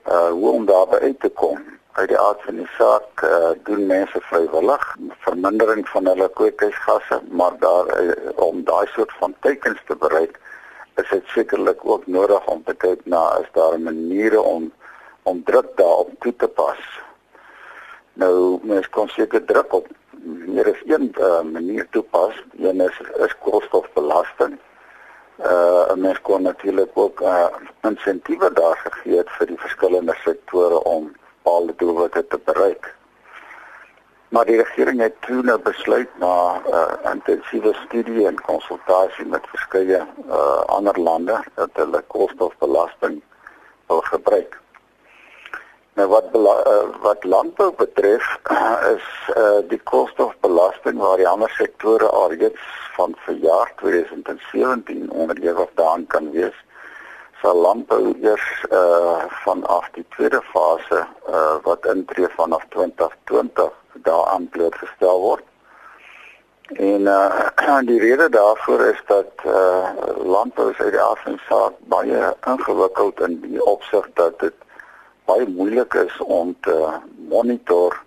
uh, 0.09 0.31
hoe 0.31 0.51
om 0.51 0.65
daarby 0.67 0.97
uit 0.97 1.21
te 1.21 1.29
kom. 1.29 1.61
Uit 1.93 2.09
die 2.09 2.19
aard 2.19 2.43
van 2.43 2.57
die 2.57 2.69
saak 2.79 3.23
uh, 3.25 3.51
doen 3.69 3.87
mense 3.87 4.21
vrywillig 4.21 4.97
vermindering 5.29 5.89
van 5.89 6.07
hulle 6.07 6.29
kweekhuisgasse, 6.29 7.21
maar 7.31 7.53
daar 7.59 7.93
uh, 8.03 8.17
om 8.35 8.65
daai 8.65 8.87
soort 8.87 9.13
van 9.21 9.35
tekens 9.41 9.81
te 9.87 9.97
bereik 9.97 10.41
is 11.03 11.09
dit 11.11 11.27
sekerlik 11.27 11.85
ook 11.85 12.07
nodig 12.07 12.47
om 12.47 12.63
te 12.65 12.75
kyk 12.75 13.05
na 13.05 13.39
is 13.41 13.49
daar 13.53 13.81
maniere 13.81 14.41
om 14.41 14.73
om 15.23 15.43
druk 15.45 15.73
daarop 15.77 16.11
toe 16.19 16.33
te 16.37 16.49
pas. 16.49 16.83
Nou 18.13 18.59
mens 18.63 18.89
kon 18.89 19.09
seker 19.09 19.45
druk 19.45 19.73
op 19.73 19.89
meer 20.23 20.71
as 20.71 20.83
een 20.87 21.11
uh, 21.19 21.41
manier 21.43 21.89
toepas. 21.91 22.39
Een 22.59 22.81
is 22.81 23.01
is 23.27 23.35
koolstofbelasting. 23.43 24.59
Uh 25.39 25.93
'n 25.93 26.01
mens 26.01 26.21
kon 26.21 26.43
natuurlik 26.43 26.91
ook 26.95 27.21
uh 27.21 27.47
insentiewe 27.83 28.53
daar 28.53 28.77
gegee 28.77 29.17
het 29.17 29.31
vir 29.39 29.47
die 29.47 29.59
verskillende 29.59 30.15
sektore 30.25 30.83
om 30.83 31.13
bepaalde 31.43 31.75
doelwitte 31.77 32.27
te 32.27 32.41
bereik. 32.45 32.95
Maar 34.29 34.45
die 34.45 34.57
regering 34.57 35.01
het 35.01 35.15
toe 35.21 35.43
nou 35.43 35.59
besluit 35.63 36.09
na 36.19 36.59
'n 36.59 36.73
uh, 36.73 37.13
intensiewe 37.13 37.75
studie 37.87 38.27
en 38.27 38.41
konsultasie 38.41 39.27
met 39.27 39.47
verskeie 39.55 40.01
uh, 40.29 40.61
ander 40.77 41.01
lande 41.01 41.37
dat 41.55 41.71
hulle 41.73 42.03
koolstofbelasting 42.07 43.23
wil 43.87 44.01
gebruik. 44.01 44.59
Nou 45.95 46.09
wat 46.09 46.25
uh, 46.35 46.83
wat 47.01 47.25
landbou 47.25 47.73
betref 47.73 48.39
is 48.97 49.07
uh, 49.37 49.59
die 49.69 49.81
koolstofbelasting 49.83 50.99
waar 50.99 51.17
die 51.17 51.29
ander 51.29 51.51
sektore 51.51 52.09
alreeds 52.09 52.65
van 52.97 53.15
verjaar 53.19 53.73
2017 53.77 55.11
onderhewig 55.11 55.71
daaraan 55.75 56.07
kan 56.07 56.31
wees 56.31 56.65
sal 57.43 57.57
landbou 57.57 58.17
eers 58.23 58.65
uh 58.73 59.25
vanaf 59.45 59.89
die 59.93 60.07
tweede 60.09 60.43
fase 60.53 61.07
uh 61.29 61.57
wat 61.63 61.87
intree 61.87 62.29
vanaf 62.37 62.65
2020 62.69 63.73
daaraan 64.03 64.49
blootgestel 64.49 65.21
word. 65.21 65.45
En 66.67 67.01
uh 67.01 67.79
die 67.91 68.01
rede 68.01 68.29
daarvoor 68.29 68.81
is 68.81 69.03
dat 69.07 69.31
uh 69.45 69.89
landbou 70.25 70.75
se 70.75 70.91
die 70.91 71.01
afsaak 71.01 71.73
baie 71.79 72.35
ingewikkeld 72.47 73.21
in 73.21 73.41
die 73.41 73.65
opsig 73.65 74.09
dat 74.15 74.39
dit 74.41 74.55
baie 75.25 75.47
moeilik 75.49 75.95
is 75.95 76.19
om 76.19 76.57
te 76.61 76.89
monitor 77.17 78.03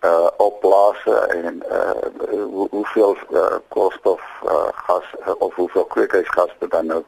uh 0.00 0.28
op 0.36 0.60
plase 0.60 1.14
en 1.14 1.62
uh 1.70 2.40
hoe, 2.40 2.66
hoeveel 2.70 3.16
uh, 3.30 3.56
koolstof 3.68 4.20
uh, 4.44 4.68
gas 4.72 5.04
uh, 5.26 5.34
of 5.38 5.54
hoeveel 5.54 5.84
kweekhuisgasse 5.84 6.68
dan 6.68 6.86
nou 6.86 7.02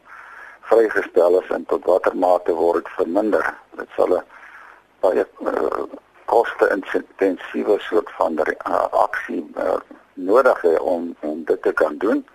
vrygestel 0.61 1.41
is 1.41 1.51
en 1.51 1.65
tot 1.67 1.85
watter 1.85 2.17
mate 2.17 2.53
word 2.53 2.85
dit 2.85 2.95
verminder. 2.95 3.55
Dit 3.71 3.89
sal 3.97 4.15
'n 4.17 4.23
baie 5.01 5.27
uh, 5.41 5.83
koste-intensiewe 6.29 7.79
soort 7.81 8.11
van 8.17 8.39
uh, 8.45 8.85
aksie 9.05 9.41
uh, 9.57 9.79
nodig 10.15 10.61
hê 10.67 10.75
om 10.79 11.15
om 11.21 11.45
dit 11.45 11.63
te 11.63 11.73
kan 11.73 11.97
doen. 12.05 12.27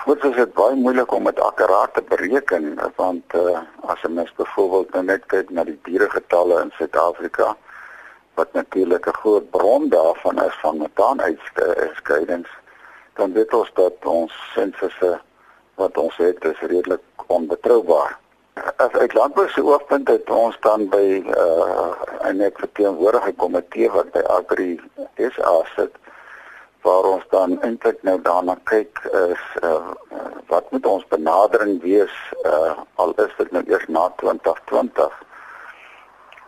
Voorts 0.00 0.24
is 0.28 0.36
dit 0.36 0.52
baie 0.56 0.76
moeilik 0.76 1.12
om 1.12 1.24
dit 1.28 1.40
akkuraat 1.40 1.94
te 1.94 2.02
bereken 2.12 2.76
want 2.96 3.34
uh, 3.34 3.58
as 3.92 4.04
'n 4.04 4.14
mens 4.14 4.32
byvoorbeeld 4.36 4.92
nou 4.92 5.04
net 5.04 5.26
kyk 5.26 5.50
na 5.50 5.64
die 5.64 5.78
dieregetalle 5.88 6.62
in 6.62 6.72
Suid-Afrika 6.76 7.56
wat 8.34 8.52
natuurlik 8.52 9.06
'n 9.06 9.20
groot 9.22 9.50
bron 9.50 9.88
daarvan 9.88 10.44
is 10.44 10.56
van 10.62 10.78
metaanuitskeidings 10.78 12.50
dan 13.14 13.32
weet 13.32 13.54
ons 13.54 13.70
dat 13.74 13.94
ons 14.04 14.32
sensusse 14.54 15.20
wat 15.74 15.96
ons 15.96 16.16
het 16.16 16.44
is 16.44 16.60
redelik 16.60 17.02
onbetroubaar. 17.26 18.18
As 18.76 18.92
uit 18.92 19.12
landbou 19.14 19.48
se 19.48 19.64
oogpunt 19.64 20.08
het 20.08 20.30
ons 20.30 20.56
dan 20.60 20.88
by 20.88 21.22
uh 21.36 21.92
'n 22.28 22.36
net 22.36 22.58
verteenwoordigde 22.58 23.32
komitee 23.32 23.90
wat 23.90 24.10
by 24.12 24.22
Agri 24.36 24.80
SA 25.16 25.54
sit 25.76 25.94
waar 26.82 27.04
ons 27.12 27.24
dan 27.30 27.62
eintlik 27.62 28.02
nou 28.02 28.20
daarna 28.22 28.56
kyk 28.64 29.00
is 29.12 29.44
uh 29.62 29.92
wat 30.52 30.70
moet 30.70 30.86
ons 30.86 31.06
benadering 31.08 31.80
wees 31.82 32.16
uh 32.44 32.76
al 32.94 33.12
is 33.16 33.34
dit 33.36 33.50
nou 33.50 33.64
eers 33.66 33.86
na 33.88 34.12
2020. 34.16 35.22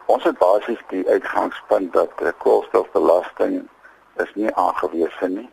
Ons 0.07 0.25
het 0.25 0.39
basies 0.39 0.83
die 0.89 1.09
uitgangspunt 1.09 1.93
dat 1.93 2.13
koolstofbelasting 2.39 3.69
is 4.17 4.35
nie 4.35 4.55
aangewese 4.55 5.29
nie 5.29 5.51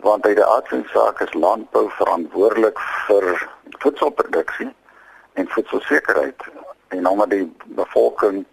want 0.00 0.22
by 0.22 0.34
die 0.34 0.44
aard 0.44 0.68
van 0.68 0.84
sake 0.92 1.24
is 1.24 1.34
landbou 1.34 1.86
verantwoordelik 1.90 2.80
vir 3.06 3.48
voedselproduksie 3.78 4.72
en 5.36 5.48
voedselsekerheid. 5.48 6.42
En 6.88 7.06
omdat 7.08 7.30
die 7.30 7.56
bevolking 7.64 8.44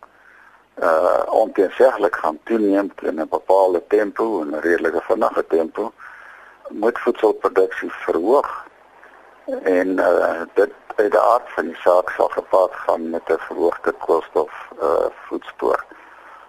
uh 0.82 1.22
onteenseglik 1.30 2.16
gaan 2.16 2.40
toeneem 2.44 2.92
in 3.02 3.20
'n 3.22 3.28
bepaalde 3.30 3.82
tempo 3.88 4.42
en 4.42 4.50
'n 4.50 4.60
redelike 4.60 5.02
vinnige 5.02 5.46
tempo 5.48 5.92
moet 6.70 7.00
voedselproduksie 7.00 7.92
verhoog. 7.92 8.66
En 9.64 9.88
uh 9.88 10.42
dit 10.54 10.72
by 10.96 11.10
die 11.10 11.20
aard 11.20 11.50
van 11.56 11.66
die 11.66 11.80
saak 11.86 12.10
sal 12.10 12.28
gepaard 12.28 12.76
gaan 12.76 13.10
met 13.10 13.30
'n 13.30 13.38
verhoogde 13.48 13.92
koolstof 13.92 14.52
uh 14.82 15.08
voetspoor. 15.28 15.86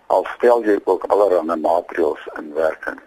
Al 0.06 0.26
stel 0.36 0.62
jy 0.62 0.80
ook 0.84 1.04
allerlei 1.04 1.60
maatreëls 1.60 2.28
in 2.38 2.54
werking. 2.54 3.00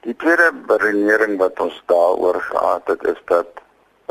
Die 0.00 0.16
tweede 0.16 0.52
beredenering 0.66 1.38
wat 1.38 1.60
ons 1.60 1.82
daaroor 1.86 2.40
gehad 2.40 2.82
het 2.84 3.04
is 3.04 3.20
dat 3.24 3.46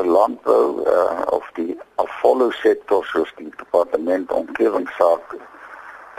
landbou 0.06 0.84
uh, 0.86 1.22
of 1.36 1.50
die 1.54 1.78
afvalou 1.96 2.52
sektor 2.52 3.06
soos 3.06 3.32
die 3.38 3.50
departement 3.58 4.32
omgewingssaak 4.32 5.36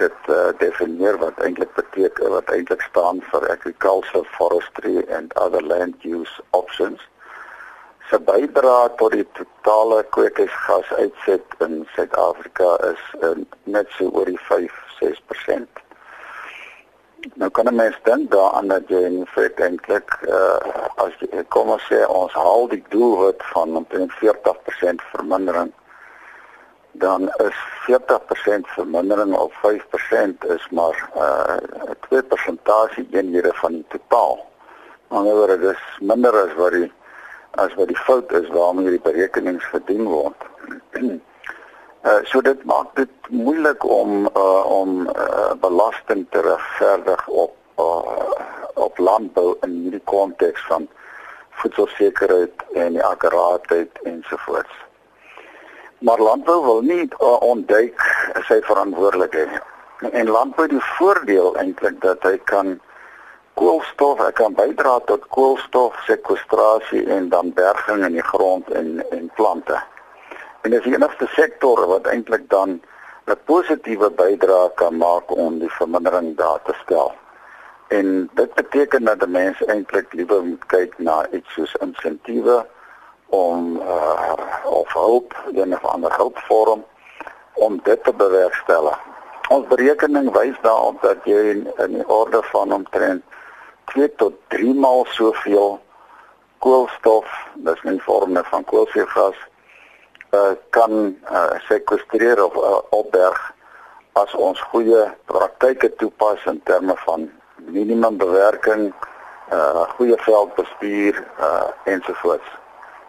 dit 0.01 0.31
uh, 0.33 0.49
definieer 0.59 1.19
wat 1.21 1.41
eintlik 1.45 1.73
beteken 1.77 2.33
wat 2.35 2.51
eintlik 2.55 2.83
staan 2.89 3.21
vir 3.33 3.49
agriculture 3.53 4.25
forestry 4.37 5.05
and 5.19 5.35
other 5.37 5.63
land 5.63 6.05
use 6.05 6.43
options. 6.51 7.01
Se 8.09 8.19
bydrae 8.31 8.89
tot 9.03 9.13
die 9.13 9.27
totale 9.39 10.01
kweekhuisgasuitset 10.17 11.61
in 11.67 11.85
Suid-Afrika 11.95 12.73
is 12.93 13.05
uh, 13.21 13.37
net 13.65 13.93
so 13.99 14.09
oor 14.11 14.27
die 14.33 14.41
5 14.49 14.83
6% 15.03 15.90
Nou 17.35 17.51
kan 17.51 17.67
'n 17.69 17.75
mens 17.75 17.99
dink 18.03 18.31
daaraan 18.31 18.69
dat 18.69 18.89
jy 18.89 19.01
in 19.05 19.27
feite 19.27 19.63
eintlik 19.63 20.19
uh 20.29 21.05
as 21.05 21.13
jy 21.19 21.45
kom 21.49 21.69
ons 21.69 21.87
sê 21.91 22.07
ons 22.07 22.33
haal 22.33 22.69
die 22.69 22.85
doelwit 22.89 23.43
van 23.53 23.77
omtrent 23.77 24.13
40% 24.13 25.03
vermindering 25.13 25.73
dan 26.93 27.29
is 27.29 27.57
40% 27.87 28.67
vermindering 28.77 29.35
op 29.37 29.53
5% 29.53 30.47
is 30.57 30.69
maar 30.71 31.11
uh 31.17 31.57
2 32.09 32.23
persentasie 32.23 33.09
eenhede 33.11 33.53
van 33.55 33.73
die 33.73 33.85
totaal. 33.89 34.47
Word 35.09 35.61
dit 35.61 35.79
minder 36.01 36.35
as 36.45 36.55
wat 36.55 36.73
die 36.73 36.93
as 37.51 37.75
wat 37.75 37.89
die 37.89 38.03
fout 38.07 38.33
is 38.33 38.49
waarmee 38.49 38.91
die 38.91 39.01
berekenings 39.01 39.65
verdien 39.65 40.05
word. 40.05 40.49
Uh, 42.03 42.25
so 42.25 42.41
dit 42.41 42.65
maak 42.65 42.95
dit 42.97 43.11
moeilik 43.29 43.85
om 43.85 44.29
uh, 44.37 44.65
om 44.65 45.09
uh, 45.09 45.53
belasting 45.61 46.27
te 46.31 46.41
regverdig 46.41 47.27
op 47.29 47.57
uh, 47.77 48.31
op 48.75 48.99
landbou 48.99 49.57
in 49.67 49.75
hierdie 49.83 50.01
konteks 50.05 50.65
van 50.71 50.89
voedselsekerheid 51.61 52.65
en 52.73 52.97
die 52.97 53.05
akkuraatheid 53.05 54.01
ensovoorts. 54.09 54.73
Maar 55.99 56.25
landbou 56.25 56.57
wil 56.65 56.81
nie 56.81 57.05
uh, 57.05 57.37
ontduik 57.45 58.01
sy 58.49 58.63
verantwoordelikheid 58.65 59.53
nie. 59.53 60.11
En 60.17 60.33
landbou 60.33 60.71
die 60.73 60.85
voordeel 60.97 61.53
eintlik 61.61 62.01
dat 62.01 62.25
hy 62.25 62.39
kan 62.49 62.79
koolstof, 63.61 64.25
hy 64.25 64.33
kan 64.41 64.57
bydra 64.57 65.03
tot 65.05 65.29
koolstof 65.29 66.01
sekwestrasie 66.09 67.05
en 67.13 67.29
dan 67.29 67.53
berging 67.53 68.09
in 68.09 68.17
die 68.23 68.29
grond 68.33 68.73
en 68.73 69.03
en 69.13 69.33
plante. 69.37 69.77
En 70.61 70.71
dis 70.71 70.83
die 70.85 70.95
enigste 70.95 71.27
sektor 71.33 71.87
wat 71.89 72.07
eintlik 72.07 72.49
dan 72.51 72.81
'n 73.27 73.39
positiewe 73.45 74.11
bydrae 74.11 74.71
kan 74.75 74.97
maak 74.97 75.31
om 75.31 75.59
die 75.59 75.73
vermindering 75.73 76.37
daar 76.37 76.63
te 76.63 76.75
stel. 76.83 77.13
En 77.89 78.31
dit 78.35 78.55
beteken 78.55 79.05
dat 79.05 79.23
'n 79.23 79.31
mens 79.31 79.65
eintlik 79.65 80.13
liewer 80.13 80.45
moet 80.45 80.67
kyk 80.67 80.99
na 80.99 81.27
iets 81.31 81.53
soos 81.53 81.75
insentiewe 81.75 82.67
om 83.27 83.77
uh 83.77 84.35
of 84.65 84.93
hulp, 84.93 85.35
een 85.53 85.73
of 85.75 85.85
ander 85.85 86.17
hulpvorm 86.17 86.85
om 87.55 87.81
dit 87.83 88.05
te 88.05 88.13
bewerkstellig. 88.13 88.99
Ons 89.49 89.67
berekening 89.67 90.33
wys 90.33 90.57
daarop 90.63 91.03
dat 91.03 91.17
jy 91.25 91.41
in, 91.55 91.71
in 91.77 91.93
die 91.93 92.09
orde 92.09 92.43
van 92.43 92.73
omtrent 92.73 93.23
2 93.85 94.15
tot 94.15 94.33
3 94.49 94.75
maal 94.75 95.05
soveel 95.09 95.81
koolstof, 96.59 97.49
dis 97.55 97.83
in 97.83 98.01
vorme 98.01 98.45
van 98.45 98.65
koolstofgas 98.65 99.50
uh, 100.31 100.53
kan 100.71 101.17
uh, 101.31 101.55
sekwestreer 101.69 102.45
of 102.45 102.57
uh, 102.57 102.79
opberg 102.91 103.39
as 104.13 104.35
ons 104.35 104.61
goeie 104.73 105.05
praktyke 105.31 105.91
toepas 106.01 106.45
in 106.51 106.61
terme 106.65 106.97
van 107.07 107.31
minimum 107.71 108.17
bewerking, 108.17 108.91
uh 109.51 109.83
goeie 109.97 110.17
veldbestuur 110.23 111.17
uh 111.39 111.69
ensovoorts. 111.85 112.47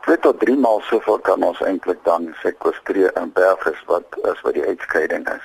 2 0.06 0.18
tot 0.20 0.40
3 0.40 0.58
maal 0.58 0.82
soveel 0.82 1.20
kan 1.20 1.44
ons 1.44 1.62
eintlik 1.62 2.00
dan 2.04 2.32
sekwestreer 2.42 3.14
in 3.22 3.30
berges 3.34 3.82
wat 3.86 4.18
as 4.26 4.42
wat 4.42 4.58
die 4.58 4.66
uitskeiding 4.66 5.28
is. 5.30 5.44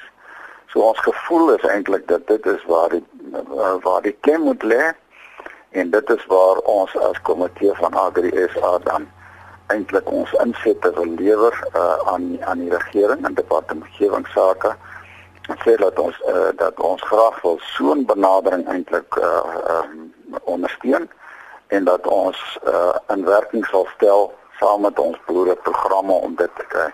So 0.73 0.81
ons 0.81 1.01
gevoel 1.05 1.53
is 1.57 1.67
eintlik 1.69 2.07
dat 2.09 2.27
dit 2.27 2.47
is 2.47 2.65
waar 2.65 2.89
die 2.89 3.05
waar 3.85 4.03
die 4.03 4.17
klem 4.21 4.49
moet 4.49 4.63
lê 4.63 4.93
en 5.77 5.91
dit 5.91 6.11
is 6.17 6.25
waar 6.33 6.63
ons 6.65 6.97
as 7.09 7.21
komitee 7.29 7.75
van 7.81 7.95
Agri 8.01 8.33
SA 8.55 8.79
dan 8.89 9.09
eintlik 9.67 10.11
ons 10.11 10.33
insette 10.45 10.93
wil 10.95 11.15
lewer 11.19 11.55
uh, 11.75 11.99
aan 12.13 12.45
aan 12.45 12.59
die 12.59 12.71
regering 12.71 13.25
en 13.27 13.35
departement 13.35 13.83
omgewingsake 13.87 14.77
sê 15.63 15.77
dat 15.77 15.99
ons 15.99 16.17
uh, 16.29 16.51
dat 16.57 16.81
ons 16.81 17.03
graag 17.03 17.41
wil 17.43 17.59
so 17.63 17.95
'n 17.95 18.05
benadering 18.05 18.69
eintlik 18.69 19.17
uh, 19.17 19.43
um, 19.71 20.13
ondersteun 20.45 21.11
en 21.67 21.85
dat 21.85 22.07
ons 22.07 22.59
uh, 22.67 22.95
in 23.09 23.25
werking 23.25 23.67
sal 23.67 23.87
stel 23.95 24.35
saam 24.59 24.81
met 24.81 24.99
ons 24.99 25.19
boere 25.27 25.55
programme 25.55 26.13
om 26.13 26.35
dit 26.35 26.51
te 26.55 26.65
kry. 26.69 26.91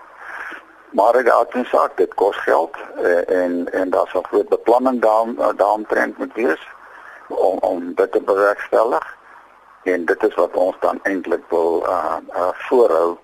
Maar 0.91 1.14
ek 1.14 1.26
het 1.26 1.52
gesê 1.57 1.83
dit 1.97 2.14
kos 2.14 2.37
geld 2.37 2.76
uh, 3.00 3.31
en 3.41 3.73
en 3.73 3.91
daar's 3.91 4.14
'n 4.14 4.29
groot 4.31 4.49
beplanning 4.49 5.00
daar 5.00 5.57
daaromtrent 5.57 6.19
moet 6.19 6.35
wees 6.35 6.62
om 7.29 7.59
om 7.59 7.95
dit 7.95 8.12
te 8.12 8.21
bewerkstellig. 8.21 9.17
En 9.83 10.05
dit 10.05 10.23
is 10.23 10.35
wat 10.35 10.55
ons 10.55 10.77
dan 10.81 10.99
eintlik 11.03 11.43
wil 11.49 11.83
uh, 11.87 12.17
uh 12.35 12.49
voorhou 12.69 13.17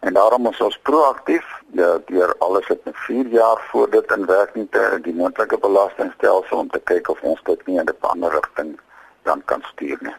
en 0.00 0.12
daarom 0.12 0.46
is 0.46 0.60
ons 0.60 0.78
proaktief 0.82 1.46
ja, 1.72 1.98
deur 2.06 2.34
alles 2.38 2.68
het 2.68 2.80
4 2.92 3.26
jaar 3.26 3.60
voor 3.70 3.90
dit 3.90 4.12
in 4.16 4.26
werking 4.26 4.66
te 4.70 4.98
die 5.02 5.14
moontlike 5.14 5.58
belastingstelsel 5.58 6.58
om 6.58 6.70
te 6.70 6.80
kyk 6.84 7.08
of 7.08 7.20
ons 7.22 7.42
dit 7.42 7.66
nie 7.66 7.78
in 7.78 7.84
'n 7.84 7.96
ander 8.00 8.32
rigting 8.32 8.78
dan 9.22 9.42
kan 9.44 9.62
stuur 9.72 9.98
nie. 10.00 10.14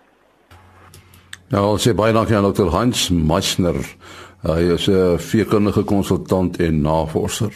Nou, 1.48 1.66
ons 1.66 1.88
sê 1.88 1.94
baie 1.96 2.14
dankie 2.14 2.36
aan 2.36 2.54
Dr. 2.54 2.68
Hans 2.68 3.10
Meisner. 3.10 3.80
Hy 4.44 4.62
is 4.74 4.88
'n 4.88 5.20
veekundige 5.20 5.84
konsultant 5.84 6.60
en 6.60 6.82
navorser. 6.82 7.54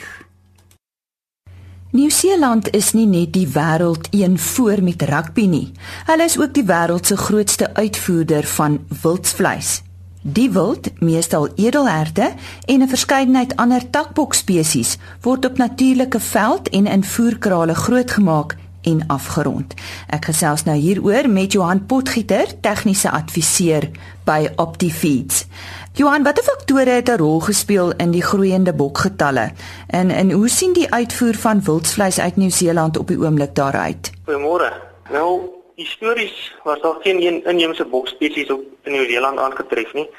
Nieu-Seeland 1.92 2.70
is 2.72 2.94
nie 2.96 3.06
net 3.06 3.34
die 3.36 3.48
wêreld 3.52 4.06
een 4.16 4.38
voor 4.40 4.80
met 4.84 5.02
rugby 5.10 5.44
nie. 5.52 5.72
Hulle 6.08 6.24
is 6.24 6.38
ook 6.40 6.54
die 6.56 6.64
wêreld 6.64 7.06
se 7.06 7.18
grootste 7.20 7.74
uitvoerder 7.76 8.48
van 8.48 8.78
wildsvleis. 9.02 9.82
Die 10.22 10.48
wild, 10.56 10.88
meestal 11.02 11.50
edelherte 11.56 12.32
en 12.66 12.82
'n 12.82 12.88
verskeidenheid 12.88 13.56
ander 13.56 13.90
takbokspesies 13.90 14.98
word 15.22 15.46
op 15.46 15.58
natuurlike 15.58 16.20
veld 16.20 16.70
en 16.70 16.88
in 16.88 17.04
voerkrale 17.04 17.76
grootgemaak 17.76 18.56
en 18.82 19.04
afgerond. 19.08 19.74
Ek 20.08 20.26
gesels 20.26 20.64
nou 20.64 20.78
hieroor 20.78 21.30
met 21.30 21.52
Johan 21.52 21.86
Potgieter, 21.86 22.48
tegniese 22.62 23.12
adviseur 23.12 23.90
by 24.24 24.50
Optifeeds. 24.56 25.46
Johan, 25.94 26.24
watter 26.24 26.44
faktore 26.44 26.90
het 26.90 27.10
'n 27.10 27.18
rol 27.18 27.40
gespeel 27.40 27.92
in 27.98 28.12
die 28.12 28.24
groeiende 28.24 28.74
bokgetalle? 28.74 29.52
En 29.88 30.10
en 30.10 30.32
hoe 30.32 30.50
sien 30.50 30.74
die 30.74 30.94
uitvoer 30.94 31.34
van 31.34 31.64
wildsvleis 31.64 32.20
uit 32.20 32.36
Nieu-Seeland 32.36 32.98
op 32.98 33.08
die 33.08 33.20
oomblik 33.20 33.56
daaruit? 33.56 34.12
Goeiemôre. 34.26 34.72
Nou, 35.10 35.42
histories 35.76 36.56
was 36.64 36.82
daar 36.82 36.96
geen 37.02 37.22
een 37.22 37.44
inheemse 37.44 37.86
bokspesies 37.86 38.50
op 38.50 38.62
in 38.84 38.92
Nieu-Seeland 38.92 39.40
aangetref 39.40 39.94
nie. 39.94 40.10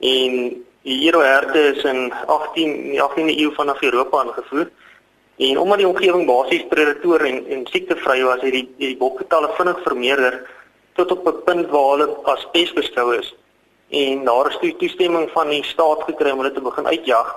En 0.00 0.32
die 0.82 1.06
Eroherte 1.06 1.58
is 1.58 1.84
in 1.84 2.12
18 2.26 2.82
die 2.82 3.02
18de 3.02 3.38
eeu 3.38 3.54
vanaf 3.54 3.82
Europa 3.82 4.18
aangevoer. 4.18 4.70
En 5.36 5.58
omdat 5.58 5.78
die 5.78 5.88
omgewing 5.88 6.26
basies 6.26 6.66
predator 6.68 7.20
en 7.20 7.46
en 7.46 7.66
siektevry 7.66 8.22
was, 8.22 8.40
het 8.40 8.52
die 8.52 8.74
die 8.78 8.96
bokgetalle 8.96 9.50
vinnig 9.56 9.82
vermeerder 9.82 10.50
tot 10.94 11.10
op 11.10 11.26
'n 11.26 11.44
punt 11.44 11.70
waar 11.70 11.90
hulle 11.90 12.16
as 12.24 12.48
pes 12.52 12.72
beskou 12.72 13.18
is. 13.18 13.34
En 14.02 14.24
daar 14.24 14.48
is 14.50 14.58
toe 14.60 14.76
toestemming 14.76 15.30
van 15.30 15.48
die 15.48 15.64
staat 15.64 16.02
gekry 16.08 16.30
om 16.30 16.40
hulle 16.42 16.52
te 16.52 16.60
begin 16.60 16.86
uitjag. 16.86 17.28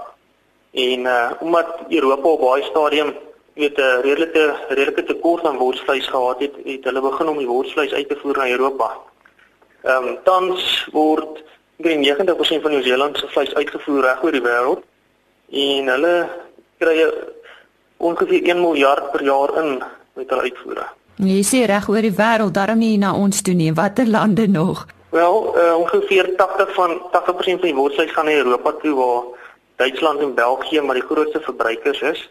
En 0.71 0.99
uh 0.99 1.31
omdat 1.39 1.67
Europa 1.89 2.27
op 2.29 2.41
baie 2.41 2.63
stadium 2.63 3.13
weet 3.53 3.77
'n 3.77 4.01
redelike 4.07 4.55
redelike 4.69 5.03
tekort 5.03 5.45
aan 5.45 5.57
wortsvleis 5.57 6.07
gehad 6.07 6.39
het, 6.39 6.55
het 6.63 6.83
hulle 6.83 7.01
begin 7.01 7.27
om 7.27 7.37
die 7.37 7.47
wortsvleis 7.47 7.93
uit 7.93 8.09
te 8.09 8.17
voer 8.21 8.37
na 8.37 8.49
Europa. 8.49 8.89
Ehm 9.83 10.07
um, 10.07 10.17
tans 10.23 10.87
word 10.91 11.43
green 11.79 12.01
90% 12.03 12.61
van 12.61 12.71
Nieu-Seeland 12.71 13.17
se 13.17 13.27
vleis 13.27 13.53
uitgevoer 13.53 14.01
reg 14.01 14.23
oor 14.23 14.31
die 14.31 14.41
wêreld 14.41 14.81
en 15.51 15.87
hulle 15.87 16.29
kry 16.77 17.13
ongeveer 17.97 18.43
1 18.43 18.61
miljard 18.61 19.11
per 19.11 19.23
jaar 19.23 19.63
in 19.63 19.83
met 20.13 20.29
hulle 20.29 20.41
uitvoere. 20.41 20.85
Jy 21.15 21.41
sê 21.43 21.65
reg 21.65 21.89
oor 21.89 22.01
die 22.01 22.17
wêreld, 22.17 22.53
daarom 22.53 22.77
nie 22.77 22.97
na 22.97 23.13
ons 23.13 23.41
toe 23.41 23.53
nie, 23.53 23.73
watter 23.73 24.07
lande 24.07 24.47
nog? 24.47 24.85
Wel, 25.09 25.57
uh, 25.57 25.77
ongeveer 25.77 26.35
80 26.35 26.73
van 26.73 27.01
80% 27.11 27.59
van 27.59 27.59
die 27.61 27.75
wortels 27.75 28.11
gaan 28.11 28.25
na 28.25 28.31
Europa 28.31 28.71
toe 28.71 28.95
waar 28.95 29.23
Duitsland 29.75 30.19
en 30.19 30.33
België 30.33 30.81
maar 30.81 30.95
die 30.95 31.03
grootste 31.03 31.39
verbruikers 31.39 32.01
is. 32.01 32.29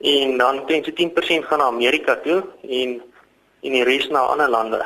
En 0.00 0.38
dan 0.38 0.66
teen 0.66 0.84
so 0.84 0.90
10% 0.90 1.46
gaan 1.46 1.58
na 1.58 1.64
Amerika 1.64 2.18
toe 2.24 2.44
en 2.68 3.02
en 3.62 3.72
die 3.72 3.84
res 3.84 4.08
na 4.08 4.18
ander 4.18 4.48
lande. 4.48 4.84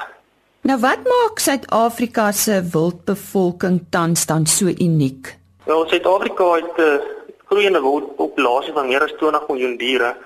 Nou 0.60 0.78
wat 0.80 1.02
maak 1.04 1.38
Suid-Afrika 1.38 2.32
se 2.32 2.62
wildbevolking 2.72 3.80
tans 3.90 4.26
dan 4.26 4.46
so 4.46 4.66
uniek? 4.66 5.36
Wel, 5.64 5.88
Suid-Afrika 5.88 6.52
het 6.54 6.76
'n 6.76 6.80
uh, 6.80 6.94
eh, 6.94 7.00
groeiende 7.44 7.80
populasie 8.16 8.72
van 8.72 8.88
meer 8.88 9.02
as 9.02 9.14
20 9.18 9.48
miljoen 9.48 9.76
diere 9.76 10.16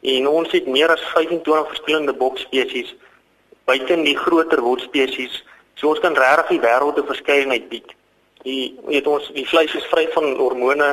en 0.00 0.28
ons 0.28 0.50
het 0.52 0.66
meer 0.66 0.90
as 0.90 1.00
25 1.00 1.68
verskillende 1.68 2.14
bokspesies 2.14 2.94
buite 3.64 4.02
die 4.02 4.16
groter 4.16 4.62
wildspesies. 4.62 5.44
So 5.78 5.88
ons 5.88 6.00
kan 6.02 6.16
regtig 6.18 6.48
die 6.56 6.64
wêreld 6.66 6.98
'n 6.98 7.06
verskeidenheid 7.06 7.68
bied. 7.68 7.94
Die 8.42 8.78
weet 8.86 9.06
ons 9.06 9.30
die 9.34 9.46
vleis 9.46 9.74
is 9.74 9.86
vry 9.86 10.08
van 10.14 10.36
hormone, 10.36 10.88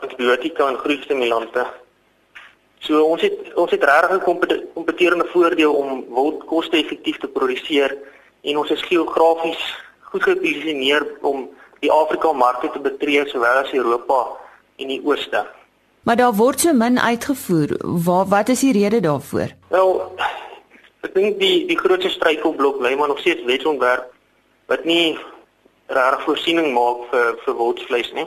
antibiotika 0.00 0.68
en 0.68 0.78
groeistimulante. 0.78 1.66
So 2.80 3.02
ons 3.04 3.22
het 3.22 3.54
ons 3.54 3.70
het 3.70 3.84
regtig 3.84 4.16
'n 4.16 4.64
kompeterende 4.74 5.26
voordeel 5.32 5.72
om 5.74 6.04
wild 6.14 6.44
koste-effektief 6.44 7.18
te 7.18 7.28
produseer 7.28 7.96
en 8.42 8.58
ons 8.58 8.70
is 8.70 8.82
geografies 8.82 9.62
goed 10.10 10.22
geposisioneer 10.22 11.06
om 11.20 11.48
die 11.80 11.92
Afrika 11.92 12.32
markte 12.32 12.70
te 12.70 12.80
betree 12.80 13.26
sowel 13.28 13.62
as 13.62 13.72
Europa 13.72 14.26
en 14.76 14.88
die 14.88 15.00
ooste. 15.04 15.46
Maar 16.02 16.16
daar 16.16 16.34
word 16.34 16.60
so 16.60 16.72
min 16.72 16.98
uitgevoer. 16.98 17.76
Wat 18.04 18.28
wat 18.28 18.48
is 18.48 18.60
die 18.60 18.72
rede 18.72 19.00
daarvoor? 19.00 19.50
Wel, 19.68 20.12
ek 21.06 21.14
dink 21.14 21.38
die 21.38 21.66
die 21.68 21.78
grootste 21.78 22.10
struikelblok 22.10 22.80
lê 22.82 22.96
maar 22.96 23.08
nog 23.08 23.20
steeds 23.22 23.44
wetsontwerp 23.46 24.10
wat 24.68 24.84
nie 24.84 25.16
regtig 25.88 26.24
voorsiening 26.26 26.72
maak 26.74 27.06
vir 27.10 27.36
vir 27.44 27.56
wildsvleis 27.60 28.12
nie. 28.18 28.26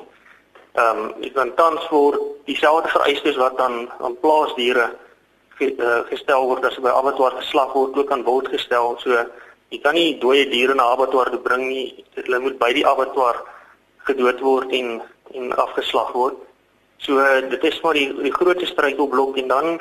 Ehm 0.80 1.00
um, 1.04 1.24
ek 1.28 1.34
dan 1.36 1.54
tans 1.60 1.88
word 1.92 2.20
dieselfde 2.48 2.90
vereistes 2.90 3.38
wat 3.38 3.58
dan 3.58 3.90
aan 4.00 4.18
plaasdiere 4.24 4.88
ge, 5.60 5.74
uh, 5.78 6.02
gestel 6.10 6.48
word 6.48 6.66
as 6.66 6.80
by 6.82 6.94
abattoir 6.96 7.36
geslag 7.38 7.74
word 7.78 7.98
ook 7.98 8.12
aan 8.12 8.26
wild 8.26 8.48
gestel. 8.54 8.96
So 9.04 9.20
jy 9.70 9.80
kan 9.84 9.96
nie 9.96 10.18
dooie 10.20 10.48
diere 10.50 10.76
na 10.76 10.90
abattoir 10.96 11.30
bring 11.44 11.68
nie. 11.68 12.06
Hulle 12.16 12.40
moet 12.40 12.58
by 12.60 12.72
die 12.74 12.88
abattoir 12.88 13.44
gedood 14.08 14.40
word 14.42 14.72
en 14.72 15.02
en 15.36 15.54
afgeslag 15.56 16.12
word. 16.16 16.40
So 17.04 17.20
dit 17.50 17.64
is 17.64 17.82
maar 17.84 17.98
die 18.00 18.10
die 18.24 18.34
grootste 18.34 18.72
struikelblok 18.72 19.38
en 19.38 19.48
dan 19.48 19.80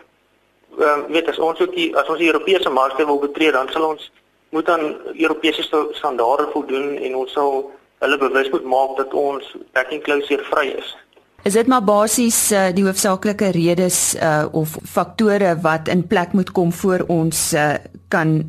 ehm 0.79 1.01
uh, 1.01 1.13
weet 1.15 1.29
as 1.29 1.39
ons 1.39 1.61
ook 1.61 1.75
die 1.75 1.91
as 1.97 2.09
ons 2.09 2.19
die 2.19 2.33
Europese 2.33 2.71
markte 2.71 3.07
wil 3.07 3.19
betree 3.19 3.53
dan 3.53 3.69
sal 3.73 3.89
ons 3.91 4.11
moet 4.51 4.69
aan 4.69 4.97
Europese 5.15 5.63
standaarde 5.93 6.49
voldoen 6.53 6.97
en 6.97 7.15
ons 7.15 7.33
sal 7.33 7.71
hulle 7.99 8.19
bewus 8.19 8.51
moet 8.51 8.65
maak 8.65 8.97
dat 8.97 9.15
ons 9.15 9.57
packing 9.73 10.03
closure 10.03 10.45
vry 10.51 10.67
is. 10.79 10.97
Is 11.43 11.57
dit 11.57 11.67
maar 11.67 11.85
basies 11.85 12.39
uh, 12.53 12.67
die 12.77 12.85
hoofsaaklike 12.85 13.51
redes 13.57 14.15
uh, 14.15 14.45
of 14.53 14.77
faktore 14.85 15.55
wat 15.65 15.89
in 15.89 16.07
plek 16.07 16.35
moet 16.37 16.53
kom 16.53 16.73
voor 16.73 17.05
ons 17.09 17.53
uh, 17.57 17.79
kan 18.13 18.43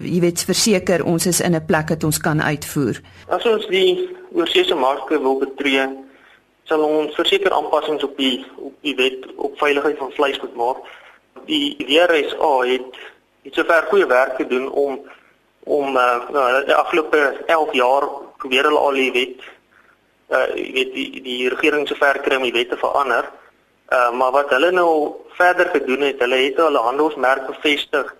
jy 0.00 0.20
weet 0.22 0.44
verseker 0.48 1.04
ons 1.04 1.26
is 1.26 1.40
in 1.40 1.56
'n 1.56 1.66
plek 1.66 1.88
wat 1.88 2.04
ons 2.04 2.18
kan 2.18 2.40
uitvoer. 2.42 3.00
As 3.28 3.44
ons 3.44 3.66
die 3.66 4.08
oorsese 4.32 4.74
markte 4.74 5.20
wil 5.20 5.38
betree 5.38 5.88
sal 6.64 6.84
ons 6.84 7.14
verseker 7.14 7.52
aanpassings 7.52 8.04
op 8.04 8.16
die 8.16 8.44
op 8.56 8.74
die 8.80 8.94
wet 8.96 9.28
op 9.36 9.58
veiligheid 9.58 9.98
van 9.98 10.12
vleis 10.16 10.40
moet 10.40 10.54
maak. 10.54 10.76
Die 11.48 11.76
DRSA 11.80 12.52
het 12.68 12.98
het 13.46 13.54
sover 13.56 13.86
goeie 13.88 14.06
werk 14.06 14.36
gedoen 14.36 14.68
om 14.70 14.98
om 15.68 15.96
uh, 15.96 16.64
die 16.66 16.74
afgelope 16.74 17.20
11 17.46 17.72
jaar 17.72 18.04
probeer 18.40 18.68
hulle 18.68 18.78
al 18.78 18.98
die 19.00 19.12
wet 19.12 19.46
uh 20.28 20.44
jy 20.52 20.72
weet 20.76 20.90
die 20.92 21.22
die 21.24 21.48
regering 21.48 21.86
sover 21.88 22.20
kry 22.24 22.36
om 22.36 22.44
die 22.44 22.56
wet 22.56 22.68
te 22.72 22.76
verander. 22.80 23.30
Uh 23.92 24.10
maar 24.20 24.32
wat 24.36 24.52
hulle 24.52 24.70
nou 24.76 24.90
verder 25.40 25.70
gedoen 25.72 26.04
het, 26.04 26.20
hulle 26.20 26.40
het 26.42 26.60
hulle 26.60 26.84
handelsmerk 26.84 27.46
bevestig 27.46 28.12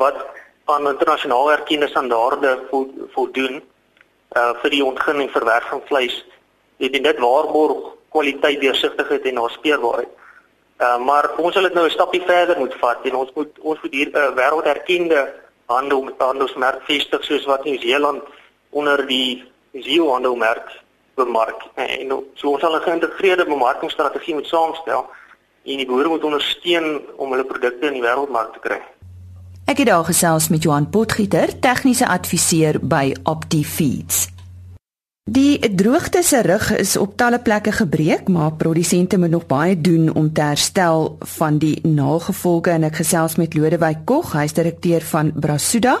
wat 0.00 0.20
aan 0.64 0.88
internasionaal 0.88 1.52
erkende 1.52 1.88
standaarde 1.88 2.58
voldoen 3.16 3.62
uh 4.36 4.52
vir 4.60 4.76
die 4.76 4.84
ontginning 4.84 5.30
verwerk 5.32 5.72
van 5.72 5.84
vleis 5.88 6.20
het 6.82 6.92
dit 6.92 7.18
waarborg 7.18 7.94
kwaliteit, 8.10 8.60
deursigtigheid 8.60 9.24
en 9.24 9.40
naspeurbaarheid. 9.40 10.12
Uh 10.78 10.98
maar 10.98 11.30
ons 11.36 11.52
sal 11.54 11.62
dit 11.62 11.74
nou 11.74 11.86
'n 11.86 11.90
stapie 11.90 12.22
verder 12.22 12.58
moet 12.58 12.74
vat 12.74 12.98
en 13.04 13.14
ons 13.14 13.30
moet 13.34 13.58
ons 13.60 13.80
moet 13.82 13.92
hier 13.92 14.08
'n 14.08 14.16
uh, 14.16 14.34
wêrelderkende 14.34 15.32
handel 15.66 16.02
met 16.02 16.14
handelsmerk 16.18 16.82
vestig 16.82 17.24
soos 17.24 17.44
wat 17.44 17.64
Nieu-Seeland 17.64 18.22
onder 18.70 19.06
die 19.06 19.44
ZEO 19.72 20.10
handelmerk 20.12 20.82
bemark. 21.14 21.62
En 21.74 22.24
so 22.34 22.50
ons 22.50 22.60
sal 22.60 22.76
'n 22.76 22.82
geïntegreerde 22.82 23.44
bemarkingsstrategie 23.44 24.34
moet 24.34 24.46
saamstel 24.46 25.06
en 25.64 25.76
die 25.76 25.86
boere 25.86 26.08
moet 26.08 26.24
ondersteun 26.24 27.00
om 27.16 27.30
hulle 27.30 27.44
produkte 27.44 27.86
in 27.86 27.92
die 27.92 28.02
wêreldmark 28.02 28.52
te 28.52 28.58
kry. 28.58 28.80
Ek 29.64 29.78
het 29.78 29.86
daar 29.86 30.04
gesels 30.04 30.48
met 30.48 30.62
Johan 30.62 30.90
Potgieter, 30.90 31.60
tegniese 31.60 32.08
adviseur 32.08 32.78
by 32.82 33.14
Opti 33.22 33.64
Feeds. 33.64 34.33
Die 35.30 35.74
droogte 35.74 36.22
se 36.22 36.42
rug 36.42 36.76
is 36.76 36.96
op 36.96 37.16
talle 37.16 37.38
plekke 37.40 37.72
gebreek, 37.72 38.28
maar 38.28 38.52
produsente 38.52 39.18
moet 39.18 39.30
nog 39.30 39.46
baie 39.46 39.80
doen 39.80 40.14
om 40.14 40.32
te 40.32 40.40
herstel 40.40 41.16
van 41.18 41.58
die 41.58 41.78
nagevolge 41.82 42.70
en 42.70 42.84
ek 42.84 42.98
gesels 43.00 43.38
met 43.40 43.56
Lodewyk 43.56 44.02
Kog, 44.04 44.34
hy's 44.36 44.52
direkteur 44.52 45.00
van 45.08 45.30
Brasuda, 45.32 45.94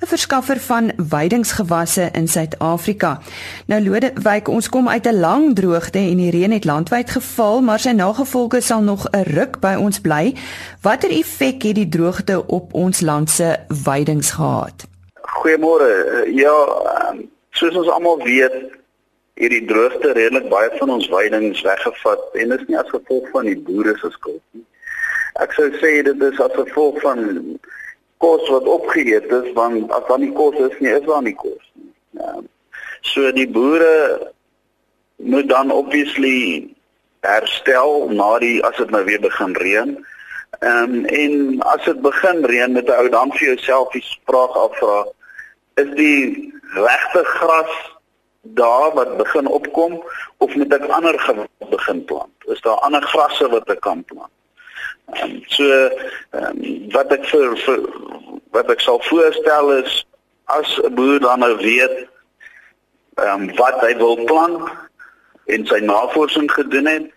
'n 0.00 0.08
verskaffer 0.08 0.60
van 0.60 0.90
weidingsgewasse 0.96 2.08
in 2.12 2.28
Suid-Afrika. 2.28 3.20
Nou 3.66 3.82
Lodewyk, 3.84 4.48
ons 4.48 4.68
kom 4.68 4.88
uit 4.88 5.06
'n 5.06 5.20
lang 5.20 5.54
droogte 5.54 5.98
en 5.98 6.16
die 6.16 6.30
reën 6.30 6.52
het 6.52 6.64
landwyd 6.64 7.10
geval, 7.10 7.60
maar 7.60 7.78
sy 7.78 7.90
nagevolge 7.90 8.60
sal 8.60 8.80
nog 8.80 9.06
'n 9.10 9.22
ruk 9.22 9.60
by 9.60 9.74
ons 9.74 10.00
bly. 10.00 10.34
Watter 10.80 11.10
effek 11.10 11.62
het 11.62 11.74
die 11.74 11.88
droogte 11.88 12.46
op 12.46 12.74
ons 12.74 13.00
land 13.00 13.30
se 13.30 13.56
weidings 13.84 14.30
gehad? 14.30 14.86
Goeiemôre. 15.20 16.24
Ja, 16.34 16.56
um 17.10 17.30
soos 17.58 17.76
ons 17.76 17.90
almal 17.92 18.22
weet, 18.24 18.56
hierdie 19.40 19.64
droogte 19.68 20.12
redelik 20.12 20.48
baie 20.52 20.70
van 20.78 20.92
ons 20.96 21.08
weidings 21.12 21.62
weggevat 21.64 22.36
en 22.40 22.52
dit 22.52 22.60
is 22.60 22.68
nie 22.68 22.78
as 22.78 22.92
gevolg 22.92 23.28
van 23.32 23.48
die 23.48 23.58
boere 23.68 23.94
se 24.00 24.10
skuld 24.12 24.42
nie. 24.52 24.64
Ek 25.40 25.54
sou 25.56 25.70
sê 25.80 25.94
dit 26.04 26.26
is 26.28 26.40
as 26.44 26.52
gevolg 26.58 27.00
van 27.04 27.22
kos 28.22 28.44
wat 28.52 28.68
opgeëet 28.68 29.32
is 29.40 29.48
want 29.56 29.90
as 29.96 30.04
dan 30.10 30.22
nie 30.22 30.34
kos 30.36 30.58
is 30.68 30.76
nie, 30.80 30.92
is 30.92 31.06
daar 31.08 31.24
nie 31.24 31.36
kos 31.38 31.64
nie. 31.74 31.90
Ja. 32.20 32.36
So 33.12 33.32
die 33.34 33.48
boere 33.50 34.32
moet 35.16 35.48
dan 35.48 35.72
obviously 35.74 36.68
herstel 37.26 38.10
na 38.12 38.36
die 38.42 38.60
as 38.66 38.76
dit 38.76 38.90
nou 38.94 39.02
weer 39.08 39.22
begin 39.22 39.56
reën. 39.64 39.96
Ehm 40.60 40.94
um, 41.00 41.04
en 41.06 41.60
as 41.72 41.84
dit 41.88 42.00
begin 42.04 42.44
reën 42.44 42.72
met 42.72 42.86
'n 42.86 43.00
ou 43.00 43.08
dan 43.08 43.32
vir 43.32 43.54
jouself 43.54 43.92
die 43.92 44.04
vraag 44.28 44.56
afvra 44.66 45.06
is 45.82 45.90
die 45.96 46.52
regte 46.74 47.24
gras 47.24 47.72
daar 48.42 48.92
wat 48.94 49.16
begin 49.16 49.46
opkom 49.46 50.02
of 50.36 50.54
moet 50.54 50.72
ek 50.74 50.88
ander 50.88 51.16
begin 51.70 52.04
plant? 52.04 52.34
Is 52.50 52.60
daar 52.60 52.80
ander 52.86 53.02
grasse 53.02 53.48
wat 53.48 53.70
ek 53.70 53.80
kan 53.80 54.04
plant? 54.04 54.32
Um, 55.22 55.42
so 55.46 55.66
um, 56.30 56.58
wat 56.94 57.12
ek 57.12 57.26
vir, 57.28 57.56
vir 57.64 57.84
wat 58.56 58.70
ek 58.72 58.80
sal 58.80 59.00
voorstel 59.08 59.72
is 59.82 60.02
as 60.52 60.78
'n 60.82 60.94
boer 60.94 61.20
dan 61.20 61.44
nou 61.44 61.56
weet 61.56 61.96
ehm 63.20 63.42
um, 63.48 63.56
wat 63.56 63.80
hy 63.84 63.96
wil 63.96 64.16
plant 64.24 64.70
en 65.46 65.66
sy 65.66 65.80
navorsing 65.84 66.48
gedoen 66.52 66.86
het 66.86 67.10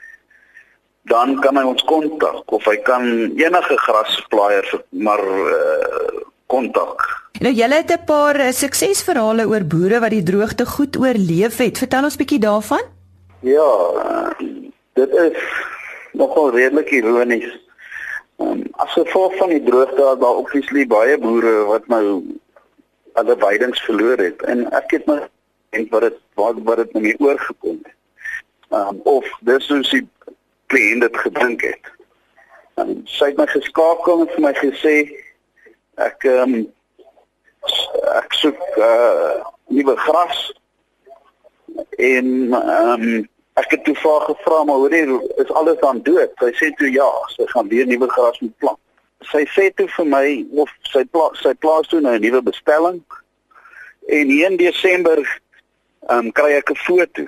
dan 1.12 1.40
kan 1.40 1.58
hy 1.58 1.64
ons 1.64 1.84
kontak 1.84 2.52
of 2.52 2.66
hy 2.66 2.76
kan 2.88 3.06
enige 3.38 3.78
grasplaaier 3.78 4.68
maar 4.90 5.24
uh, 5.24 6.24
kontak. 6.56 7.06
Nou 7.44 7.52
julle 7.52 7.76
het 7.82 7.92
'n 7.92 8.06
paar 8.06 8.40
uh, 8.40 8.52
suksesverhale 8.52 9.48
oor 9.48 9.64
boere 9.68 10.00
wat 10.00 10.16
die 10.16 10.24
droogte 10.24 10.66
goed 10.66 10.98
oorleef 10.98 11.58
het. 11.58 11.78
Vertel 11.78 12.04
ons 12.04 12.16
bietjie 12.16 12.40
daarvan? 12.40 12.84
Ja, 13.40 13.72
dit 14.94 15.12
is 15.14 15.38
nogal 16.12 16.52
redelik 16.52 16.90
ironies. 16.90 17.52
Um, 18.38 18.64
as 18.72 18.92
gevolg 18.92 19.36
van 19.36 19.50
die 19.50 19.64
droogte 19.64 20.10
het 20.10 20.20
daar 20.20 20.40
obviously 20.42 20.88
baie 20.88 21.18
boere 21.18 21.64
wat 21.68 21.88
nou 21.88 22.24
hulle 23.14 23.36
weidings 23.40 23.82
verloor 23.88 24.18
het 24.18 24.42
en 24.42 24.66
ek 24.72 24.92
het 24.92 25.06
my 25.08 25.20
en 25.70 25.88
wat 25.90 26.02
dit 26.02 26.18
wat 26.34 26.56
wat 26.64 26.78
dit 26.78 26.94
nou 26.94 27.14
oorgekom 27.28 27.80
het. 27.84 27.94
Um, 28.70 29.00
of 29.04 29.28
dis 29.40 29.66
soos 29.66 29.92
die 29.92 30.08
kliënt 30.72 31.02
dit 31.02 31.18
gedink 31.18 31.62
het. 31.62 31.92
Um, 32.76 33.02
sy 33.08 33.32
het 33.32 33.40
my 33.40 33.48
geskakel 33.48 34.26
en 34.26 34.34
vir 34.34 34.44
my 34.48 34.54
gesê 34.60 34.96
ek 35.96 36.24
ehm 36.24 36.54
um, 36.54 36.74
ek 38.20 38.34
soek 38.42 38.60
uh 38.78 39.44
nuwe 39.68 39.96
gras. 39.98 40.42
En 41.98 42.28
ehm 42.54 43.06
um, 43.06 43.30
ek 43.56 43.72
het 43.72 43.84
toe 43.84 43.96
vir 43.96 44.26
gevra 44.28 44.64
maar 44.64 44.76
hoor 44.76 44.94
is 44.94 45.52
alles 45.52 45.80
dan 45.80 46.02
dood? 46.04 46.32
Sy 46.40 46.52
sê 46.60 46.72
toe 46.76 46.92
ja 46.92 47.08
sy 47.36 47.48
gaan 47.54 47.72
weer 47.72 47.88
nuwe 47.88 48.10
gras 48.10 48.40
moet 48.40 48.58
plant. 48.58 48.82
Sy 49.32 49.46
sê 49.56 49.70
toe 49.74 49.88
vir 49.96 50.10
my 50.12 50.28
of 50.62 50.72
sy 50.92 51.06
pla 51.12 51.30
sy 51.40 51.54
plaas 51.54 51.88
toe 51.88 52.02
nou 52.04 52.16
'n 52.16 52.22
nuwe 52.22 52.42
bestelling. 52.42 53.02
En 54.08 54.28
hier 54.30 54.52
in 54.52 54.58
Desember 54.58 55.20
ehm 55.24 56.26
um, 56.26 56.32
kry 56.32 56.52
ek 56.60 56.72
'n 56.72 56.84
foto. 56.88 57.26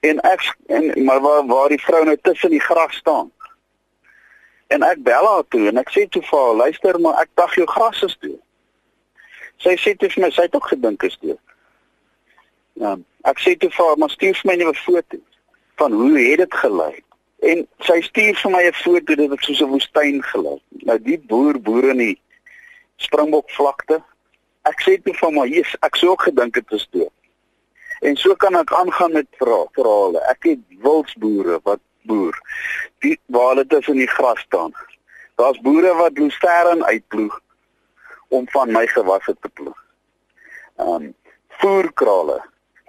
En 0.00 0.20
ek 0.20 0.54
en 0.66 1.04
maar 1.04 1.20
waar 1.20 1.46
waar 1.46 1.68
die 1.68 1.82
vrou 1.82 2.04
nou 2.04 2.16
tussen 2.22 2.50
die 2.50 2.62
gras 2.62 2.94
staan 2.94 3.32
En 4.66 4.82
ek 4.82 5.02
bel 5.06 5.26
haar 5.26 5.44
toe 5.48 5.68
en 5.70 5.78
ek 5.78 5.92
sê 5.94 6.06
toe 6.10 6.22
vir 6.26 6.38
haar, 6.38 6.56
luister 6.62 6.98
maar 7.00 7.20
ek 7.22 7.30
dag 7.38 7.54
jou 7.54 7.66
gras 7.70 8.02
is 8.02 8.16
toe. 8.20 8.34
Sy 9.62 9.76
sê 9.80 9.94
toe 9.96 10.10
vir 10.12 10.26
my, 10.26 10.30
sy 10.34 10.46
het 10.48 10.56
ook 10.58 10.68
gedink 10.72 11.06
is 11.06 11.16
toe. 11.22 11.36
Ja, 12.82 12.96
ek 13.30 13.40
sê 13.40 13.54
toe 13.56 13.70
vir 13.72 13.86
haar, 13.86 13.98
maar 14.02 14.12
stuur 14.12 14.34
vir 14.42 14.50
my 14.50 14.56
'n 14.64 14.74
foto 14.74 15.18
van 15.76 15.92
hoe 15.92 16.18
het 16.18 16.38
dit 16.38 16.54
gelyk? 16.54 17.04
En 17.42 17.66
sy 17.80 18.00
stuur 18.00 18.36
vir 18.42 18.50
my 18.50 18.62
'n 18.66 18.72
foto 18.72 19.14
dit 19.14 19.30
het 19.30 19.42
soos 19.44 19.60
'n 19.60 19.70
woestyn 19.70 20.22
gelyk. 20.22 20.62
Nou 20.70 20.98
die 20.98 21.18
boer 21.18 21.60
boer 21.60 21.90
in 21.90 21.98
die 21.98 22.20
Springbok 22.96 23.50
vlakte. 23.50 24.02
Ek 24.64 24.80
sê 24.82 25.02
toe 25.02 25.14
vir 25.14 25.32
my, 25.32 25.46
"Jesus, 25.46 25.76
ek 25.82 25.96
sou 25.96 26.10
ook 26.10 26.22
gedink 26.22 26.54
dit 26.54 26.72
is 26.72 26.88
toe." 26.90 27.10
En 28.00 28.16
so 28.16 28.34
kan 28.34 28.56
ek 28.56 28.72
aangaan 28.72 29.12
met 29.12 29.26
verhale. 29.38 30.20
Ek 30.28 30.42
het 30.42 30.58
wildsboere 30.82 31.60
wat 31.62 31.80
boer 32.06 32.34
die 33.04 33.18
waar 33.26 33.54
hulle 33.54 33.66
tussen 33.66 33.98
die 34.00 34.08
gras 34.08 34.40
staan. 34.40 34.72
Daar's 35.36 35.60
boere 35.60 35.94
wat 35.94 36.18
loesteren 36.18 36.84
uitploeg 36.84 37.40
om 38.28 38.48
van 38.48 38.72
my 38.72 38.86
gewasse 38.86 39.36
te 39.40 39.48
ploeg. 39.48 39.84
Ehm 40.76 40.94
um, 40.94 41.14
voerkrale. 41.60 42.40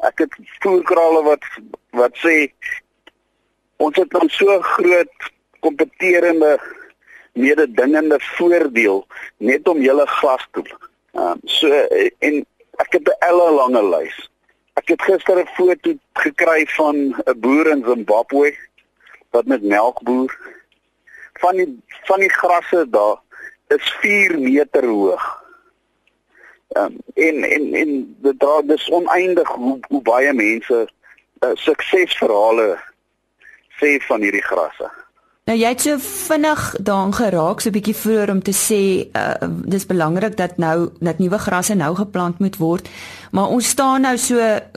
Ek 0.07 0.19
het 0.25 0.33
voerkrale 0.59 1.23
wat 1.23 1.45
wat 1.95 2.17
sê 2.23 2.35
ons 3.77 3.95
het 3.95 4.11
nou 4.11 4.27
so 4.29 4.59
groot 4.61 5.31
kompeterende 5.59 6.57
mededingende 7.37 8.19
voordeel 8.37 9.05
net 9.37 9.67
om 9.67 9.81
julle 9.81 10.07
glas 10.19 10.47
te. 10.51 10.63
Ehm 10.63 11.35
um, 11.35 11.43
so 11.43 11.71
en 12.19 12.41
ek 12.83 12.99
het 12.99 13.07
'n 13.07 13.19
elle 13.29 13.51
lange 13.59 13.83
lys. 13.93 14.17
Ek 14.77 14.87
het 14.93 15.01
gister 15.01 15.39
'n 15.39 15.47
foto 15.57 15.93
gekry 16.13 16.65
van 16.77 16.95
'n 17.25 17.39
boer 17.39 17.67
in 17.67 17.83
Zimbabwe 17.83 18.55
wat 19.31 19.45
met 19.45 19.63
melk 19.63 20.01
boer 20.03 20.31
van 21.39 21.55
die 21.55 21.69
van 22.09 22.19
die 22.19 22.31
grasse 22.33 22.85
daar 22.89 23.17
is 23.67 23.95
4 24.01 24.39
meter 24.39 24.85
hoog. 24.85 25.25
Um, 26.75 26.97
en 27.13 27.43
en 27.43 27.73
en 27.73 27.91
dit 28.21 28.39
dra 28.39 28.61
dis 28.61 28.89
oneindig 28.89 29.47
hoe, 29.47 29.79
hoe 29.87 30.01
baie 30.01 30.33
mense 30.33 30.87
uh, 31.39 31.51
suksesverhale 31.53 32.77
sê 33.79 33.97
van 34.07 34.21
hierdie 34.21 34.43
grasse. 34.43 34.89
Nou 35.47 35.55
jy 35.55 35.69
het 35.71 35.83
so 35.85 35.95
vinnig 36.03 36.63
daaraan 36.83 37.13
geraak 37.15 37.61
so 37.63 37.69
'n 37.69 37.77
bietjie 37.77 37.95
vroeër 37.95 38.31
om 38.31 38.41
te 38.43 38.51
sê 38.51 39.07
uh, 39.15 39.47
dis 39.63 39.85
belangrik 39.85 40.35
dat 40.37 40.57
nou 40.57 40.91
dat 40.99 41.19
nuwe 41.23 41.39
grasse 41.39 41.75
nou 41.75 41.95
geplant 41.95 42.39
moet 42.39 42.57
word. 42.57 42.89
Maar 43.31 43.47
ons 43.47 43.67
staan 43.67 44.01
nou 44.01 44.17
so 44.17 44.35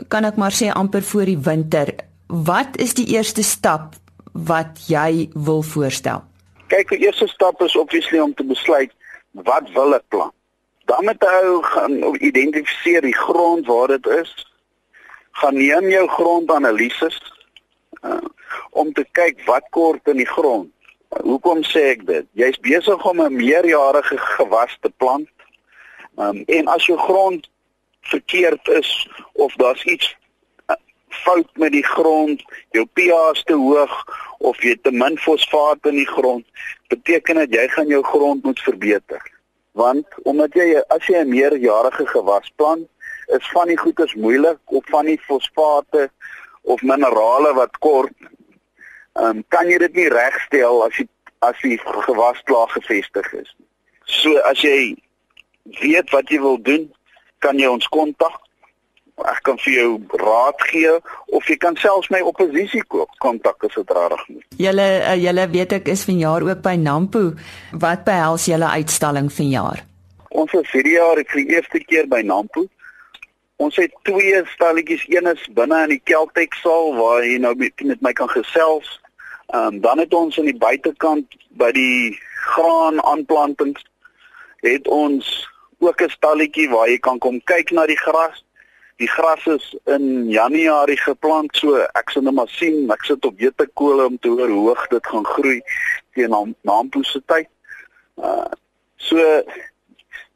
kan 0.08 0.24
ek 0.24 0.36
maar 0.36 0.54
sê 0.54 0.70
amper 0.70 1.02
voor 1.02 1.24
die 1.24 1.38
winter. 1.38 1.94
Wat 2.26 2.78
is 2.78 2.94
die 2.94 3.06
eerste 3.06 3.42
stap 3.42 3.94
wat 4.32 4.86
jy 4.86 5.28
wil 5.34 5.62
voorstel? 5.62 6.24
Kyk, 6.66 6.88
die 6.88 7.06
eerste 7.06 7.26
stap 7.26 7.62
is 7.62 7.76
obviously 7.76 8.20
om 8.20 8.34
te 8.34 8.44
besluit 8.44 8.92
wat 9.32 9.70
wil 9.74 9.94
ek 9.94 10.06
plant. 10.08 10.34
Dan 10.90 11.04
moet 11.04 11.22
jy 11.22 11.58
gaan 11.62 11.98
identifiseer 12.18 13.02
die 13.02 13.14
grond 13.14 13.66
waar 13.66 13.88
dit 13.88 14.06
is. 14.06 14.30
Gaan 15.42 15.54
neem 15.54 15.90
jou 15.90 16.06
grondanalises 16.08 17.18
uh, 18.02 18.18
om 18.70 18.92
te 18.92 19.04
kyk 19.12 19.42
wat 19.46 19.66
kort 19.70 20.08
in 20.10 20.18
die 20.18 20.28
grond. 20.28 20.70
Uh, 21.10 21.22
hoekom 21.22 21.62
sê 21.66 21.92
ek 21.94 22.06
dit? 22.06 22.26
Jy's 22.38 22.58
besig 22.62 23.06
om 23.06 23.22
'n 23.22 23.36
meerjarige 23.38 24.18
gewas 24.18 24.76
te 24.80 24.90
plant. 24.96 25.28
Um, 26.18 26.42
en 26.46 26.66
as 26.66 26.86
jou 26.86 26.98
grond 26.98 27.50
verkeerd 28.00 28.68
is 28.68 29.08
of 29.32 29.54
daar's 29.54 29.84
iets 29.84 30.16
fout 31.10 31.48
met 31.54 31.72
die 31.72 31.84
grond, 31.84 32.42
jou 32.70 32.86
pH 32.94 33.18
is 33.32 33.42
te 33.48 33.56
hoog 33.58 33.94
of 34.38 34.62
jy 34.64 34.76
te 34.82 34.92
min 34.92 35.18
fosfaat 35.18 35.86
in 35.90 35.98
die 36.00 36.08
grond, 36.08 36.46
beteken 36.88 37.42
dit 37.42 37.58
jy 37.58 37.66
gaan 37.74 37.90
jou 37.92 38.02
grond 38.06 38.44
moet 38.44 38.60
verbeter. 38.60 39.22
Want 39.78 40.06
omdat 40.24 40.54
jy 40.54 40.80
as 40.88 41.06
jy 41.06 41.20
'n 41.20 41.28
meerjarige 41.28 42.06
gewas 42.06 42.50
plant, 42.56 42.88
is 43.26 43.50
van 43.52 43.68
die 43.68 43.78
goeders 43.78 44.14
moeilik 44.14 44.58
of 44.64 44.84
van 44.90 45.06
die 45.06 45.20
fosfate 45.26 46.10
of 46.62 46.82
minerale 46.82 47.54
wat 47.54 47.78
kort, 47.78 48.16
um, 49.14 49.44
kan 49.48 49.68
jy 49.68 49.78
dit 49.78 49.94
nie 49.94 50.08
regstel 50.08 50.84
as 50.84 50.96
jy 50.96 51.06
as 51.40 51.56
die 51.62 51.78
gewas 51.78 52.42
klaar 52.44 52.68
gevestig 52.68 53.32
is. 53.32 53.54
So 54.04 54.36
as 54.50 54.60
jy 54.60 54.96
weet 55.80 56.10
wat 56.10 56.28
jy 56.28 56.40
wil 56.40 56.58
doen, 56.60 56.90
kan 57.38 57.58
jy 57.58 57.70
ons 57.70 57.88
kontak 57.88 58.36
ek 59.26 59.42
kan 59.42 59.58
vir 59.58 59.72
jou 59.72 59.90
raad 60.22 60.60
gee 60.70 60.94
of 61.36 61.48
jy 61.48 61.56
kan 61.56 61.76
selfs 61.76 62.10
my 62.10 62.20
oppositie 62.20 62.82
koop 62.88 63.10
kontak 63.18 63.64
as 63.64 63.74
dit 63.74 63.90
rarig 63.90 64.24
moet. 64.28 64.44
Julle 64.56 64.88
uh, 65.00 65.14
julle 65.20 65.46
weet 65.50 65.72
ek 65.72 65.88
is 65.88 66.04
vanjaar 66.04 66.42
ook 66.42 66.62
by 66.62 66.76
Nampo. 66.76 67.32
Wat 67.72 68.04
behels 68.04 68.48
julle 68.50 68.68
uitstalling 68.80 69.32
vanjaar? 69.32 69.84
Ons 70.30 70.52
is 70.54 70.70
hierdie 70.72 70.96
jaar 70.98 71.18
vir 71.20 71.42
die 71.42 71.56
eerste 71.56 71.80
keer 71.84 72.06
by 72.08 72.22
Nampo. 72.22 72.66
ons 73.60 73.76
het 73.76 73.92
twee 74.08 74.40
stalletjies, 74.54 75.04
een 75.08 75.26
is 75.28 75.42
binne 75.52 75.82
in 75.84 75.94
die 75.94 76.02
Keltex 76.08 76.62
saal 76.64 76.94
waar 76.96 77.24
jy 77.26 77.36
nou 77.44 77.52
met, 77.60 77.82
met 77.84 78.00
my 78.00 78.12
kan 78.16 78.30
gesels. 78.32 78.88
Ehm 79.52 79.74
um, 79.74 79.80
dan 79.84 79.98
het 79.98 80.14
ons 80.14 80.38
aan 80.38 80.48
die 80.48 80.56
buitekant 80.56 81.36
by 81.60 81.68
die 81.76 82.16
graan 82.54 83.02
aanplantings 83.04 83.82
het 84.64 84.88
ons 84.88 85.26
ook 85.78 86.02
'n 86.02 86.08
stalletjie 86.08 86.68
waar 86.70 86.88
jy 86.88 86.98
kan 86.98 87.18
kom 87.18 87.40
kyk 87.44 87.70
na 87.70 87.86
die 87.86 88.00
gras. 88.00 88.44
Die 89.00 89.08
gras 89.08 89.46
is 89.46 89.76
in 89.88 90.28
Januarie 90.28 90.98
geplant, 91.00 91.56
so 91.56 91.72
ek 91.96 92.10
sal 92.12 92.26
net 92.26 92.34
maar 92.36 92.50
sien, 92.52 92.84
ek 92.92 93.06
sit 93.08 93.24
op 93.24 93.38
wete 93.40 93.64
kole 93.80 94.04
om 94.10 94.18
te 94.20 94.28
hoor 94.28 94.50
hoe 94.52 94.64
hoog 94.68 94.82
dit 94.92 95.06
gaan 95.12 95.24
groei 95.24 95.60
teen 96.14 96.30
na 96.34 96.40
naampoese 96.68 97.20
tyd. 97.32 97.48
Uh 98.20 98.44
so 99.00 99.16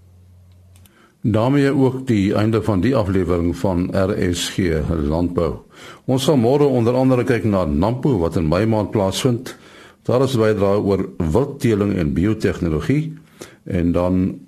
daarmee 1.23 1.75
ook 1.75 2.07
die 2.07 2.35
einde 2.35 2.63
van 2.63 2.81
die 2.81 2.97
aflewering 2.97 3.57
van 3.57 3.91
RSG 3.93 4.57
Landbou. 4.89 5.55
Ons 6.05 6.25
sal 6.25 6.39
môre 6.41 6.65
onder 6.65 6.95
andere 6.97 7.25
kyk 7.25 7.45
na 7.45 7.65
Nampo 7.65 8.19
wat 8.19 8.37
in 8.37 8.49
Mei 8.49 8.67
maand 8.67 8.91
plaasvind. 8.91 9.57
Daar 10.09 10.25
is 10.25 10.37
bydra 10.37 10.79
oor 10.81 11.09
wildteeling 11.17 11.97
en 11.97 12.13
biotehnologie 12.13 13.13
en 13.65 13.93
dan 13.93 14.41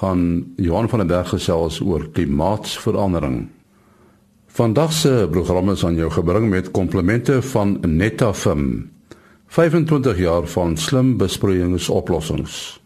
gaan 0.00 0.52
Johan 0.56 0.88
van 0.88 0.98
der 0.98 1.08
Berg 1.08 1.28
gesels 1.28 1.80
oor 1.80 2.08
klimaatsverandering. 2.12 3.48
Vandag 4.58 4.92
se 4.92 5.28
program 5.30 5.70
is 5.70 5.84
aan 5.84 5.94
jou 5.94 6.10
gebring 6.10 6.48
met 6.50 6.70
komplimente 6.70 7.42
van 7.42 7.78
Netafim. 7.80 8.90
25 9.46 10.18
jaar 10.18 10.46
van 10.46 10.76
slim 10.76 11.16
besproeiingsoplossings. 11.16 12.80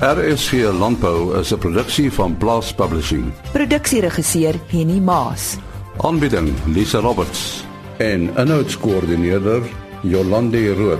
RSC 0.00 0.52
Landbou 0.78 1.38
is 1.38 1.52
'n 1.52 1.58
produksie 1.58 2.12
van 2.12 2.36
Blast 2.36 2.76
Publishing. 2.76 3.32
Produksieregisseur 3.52 4.54
Henny 4.66 4.98
Maas. 4.98 5.56
Aanbieding 5.96 6.50
Lisa 6.66 6.98
Roberts 6.98 7.64
en 7.96 8.36
inhoudskoördineerder 8.36 9.62
Jolande 10.02 10.74
Rooi. 10.74 10.98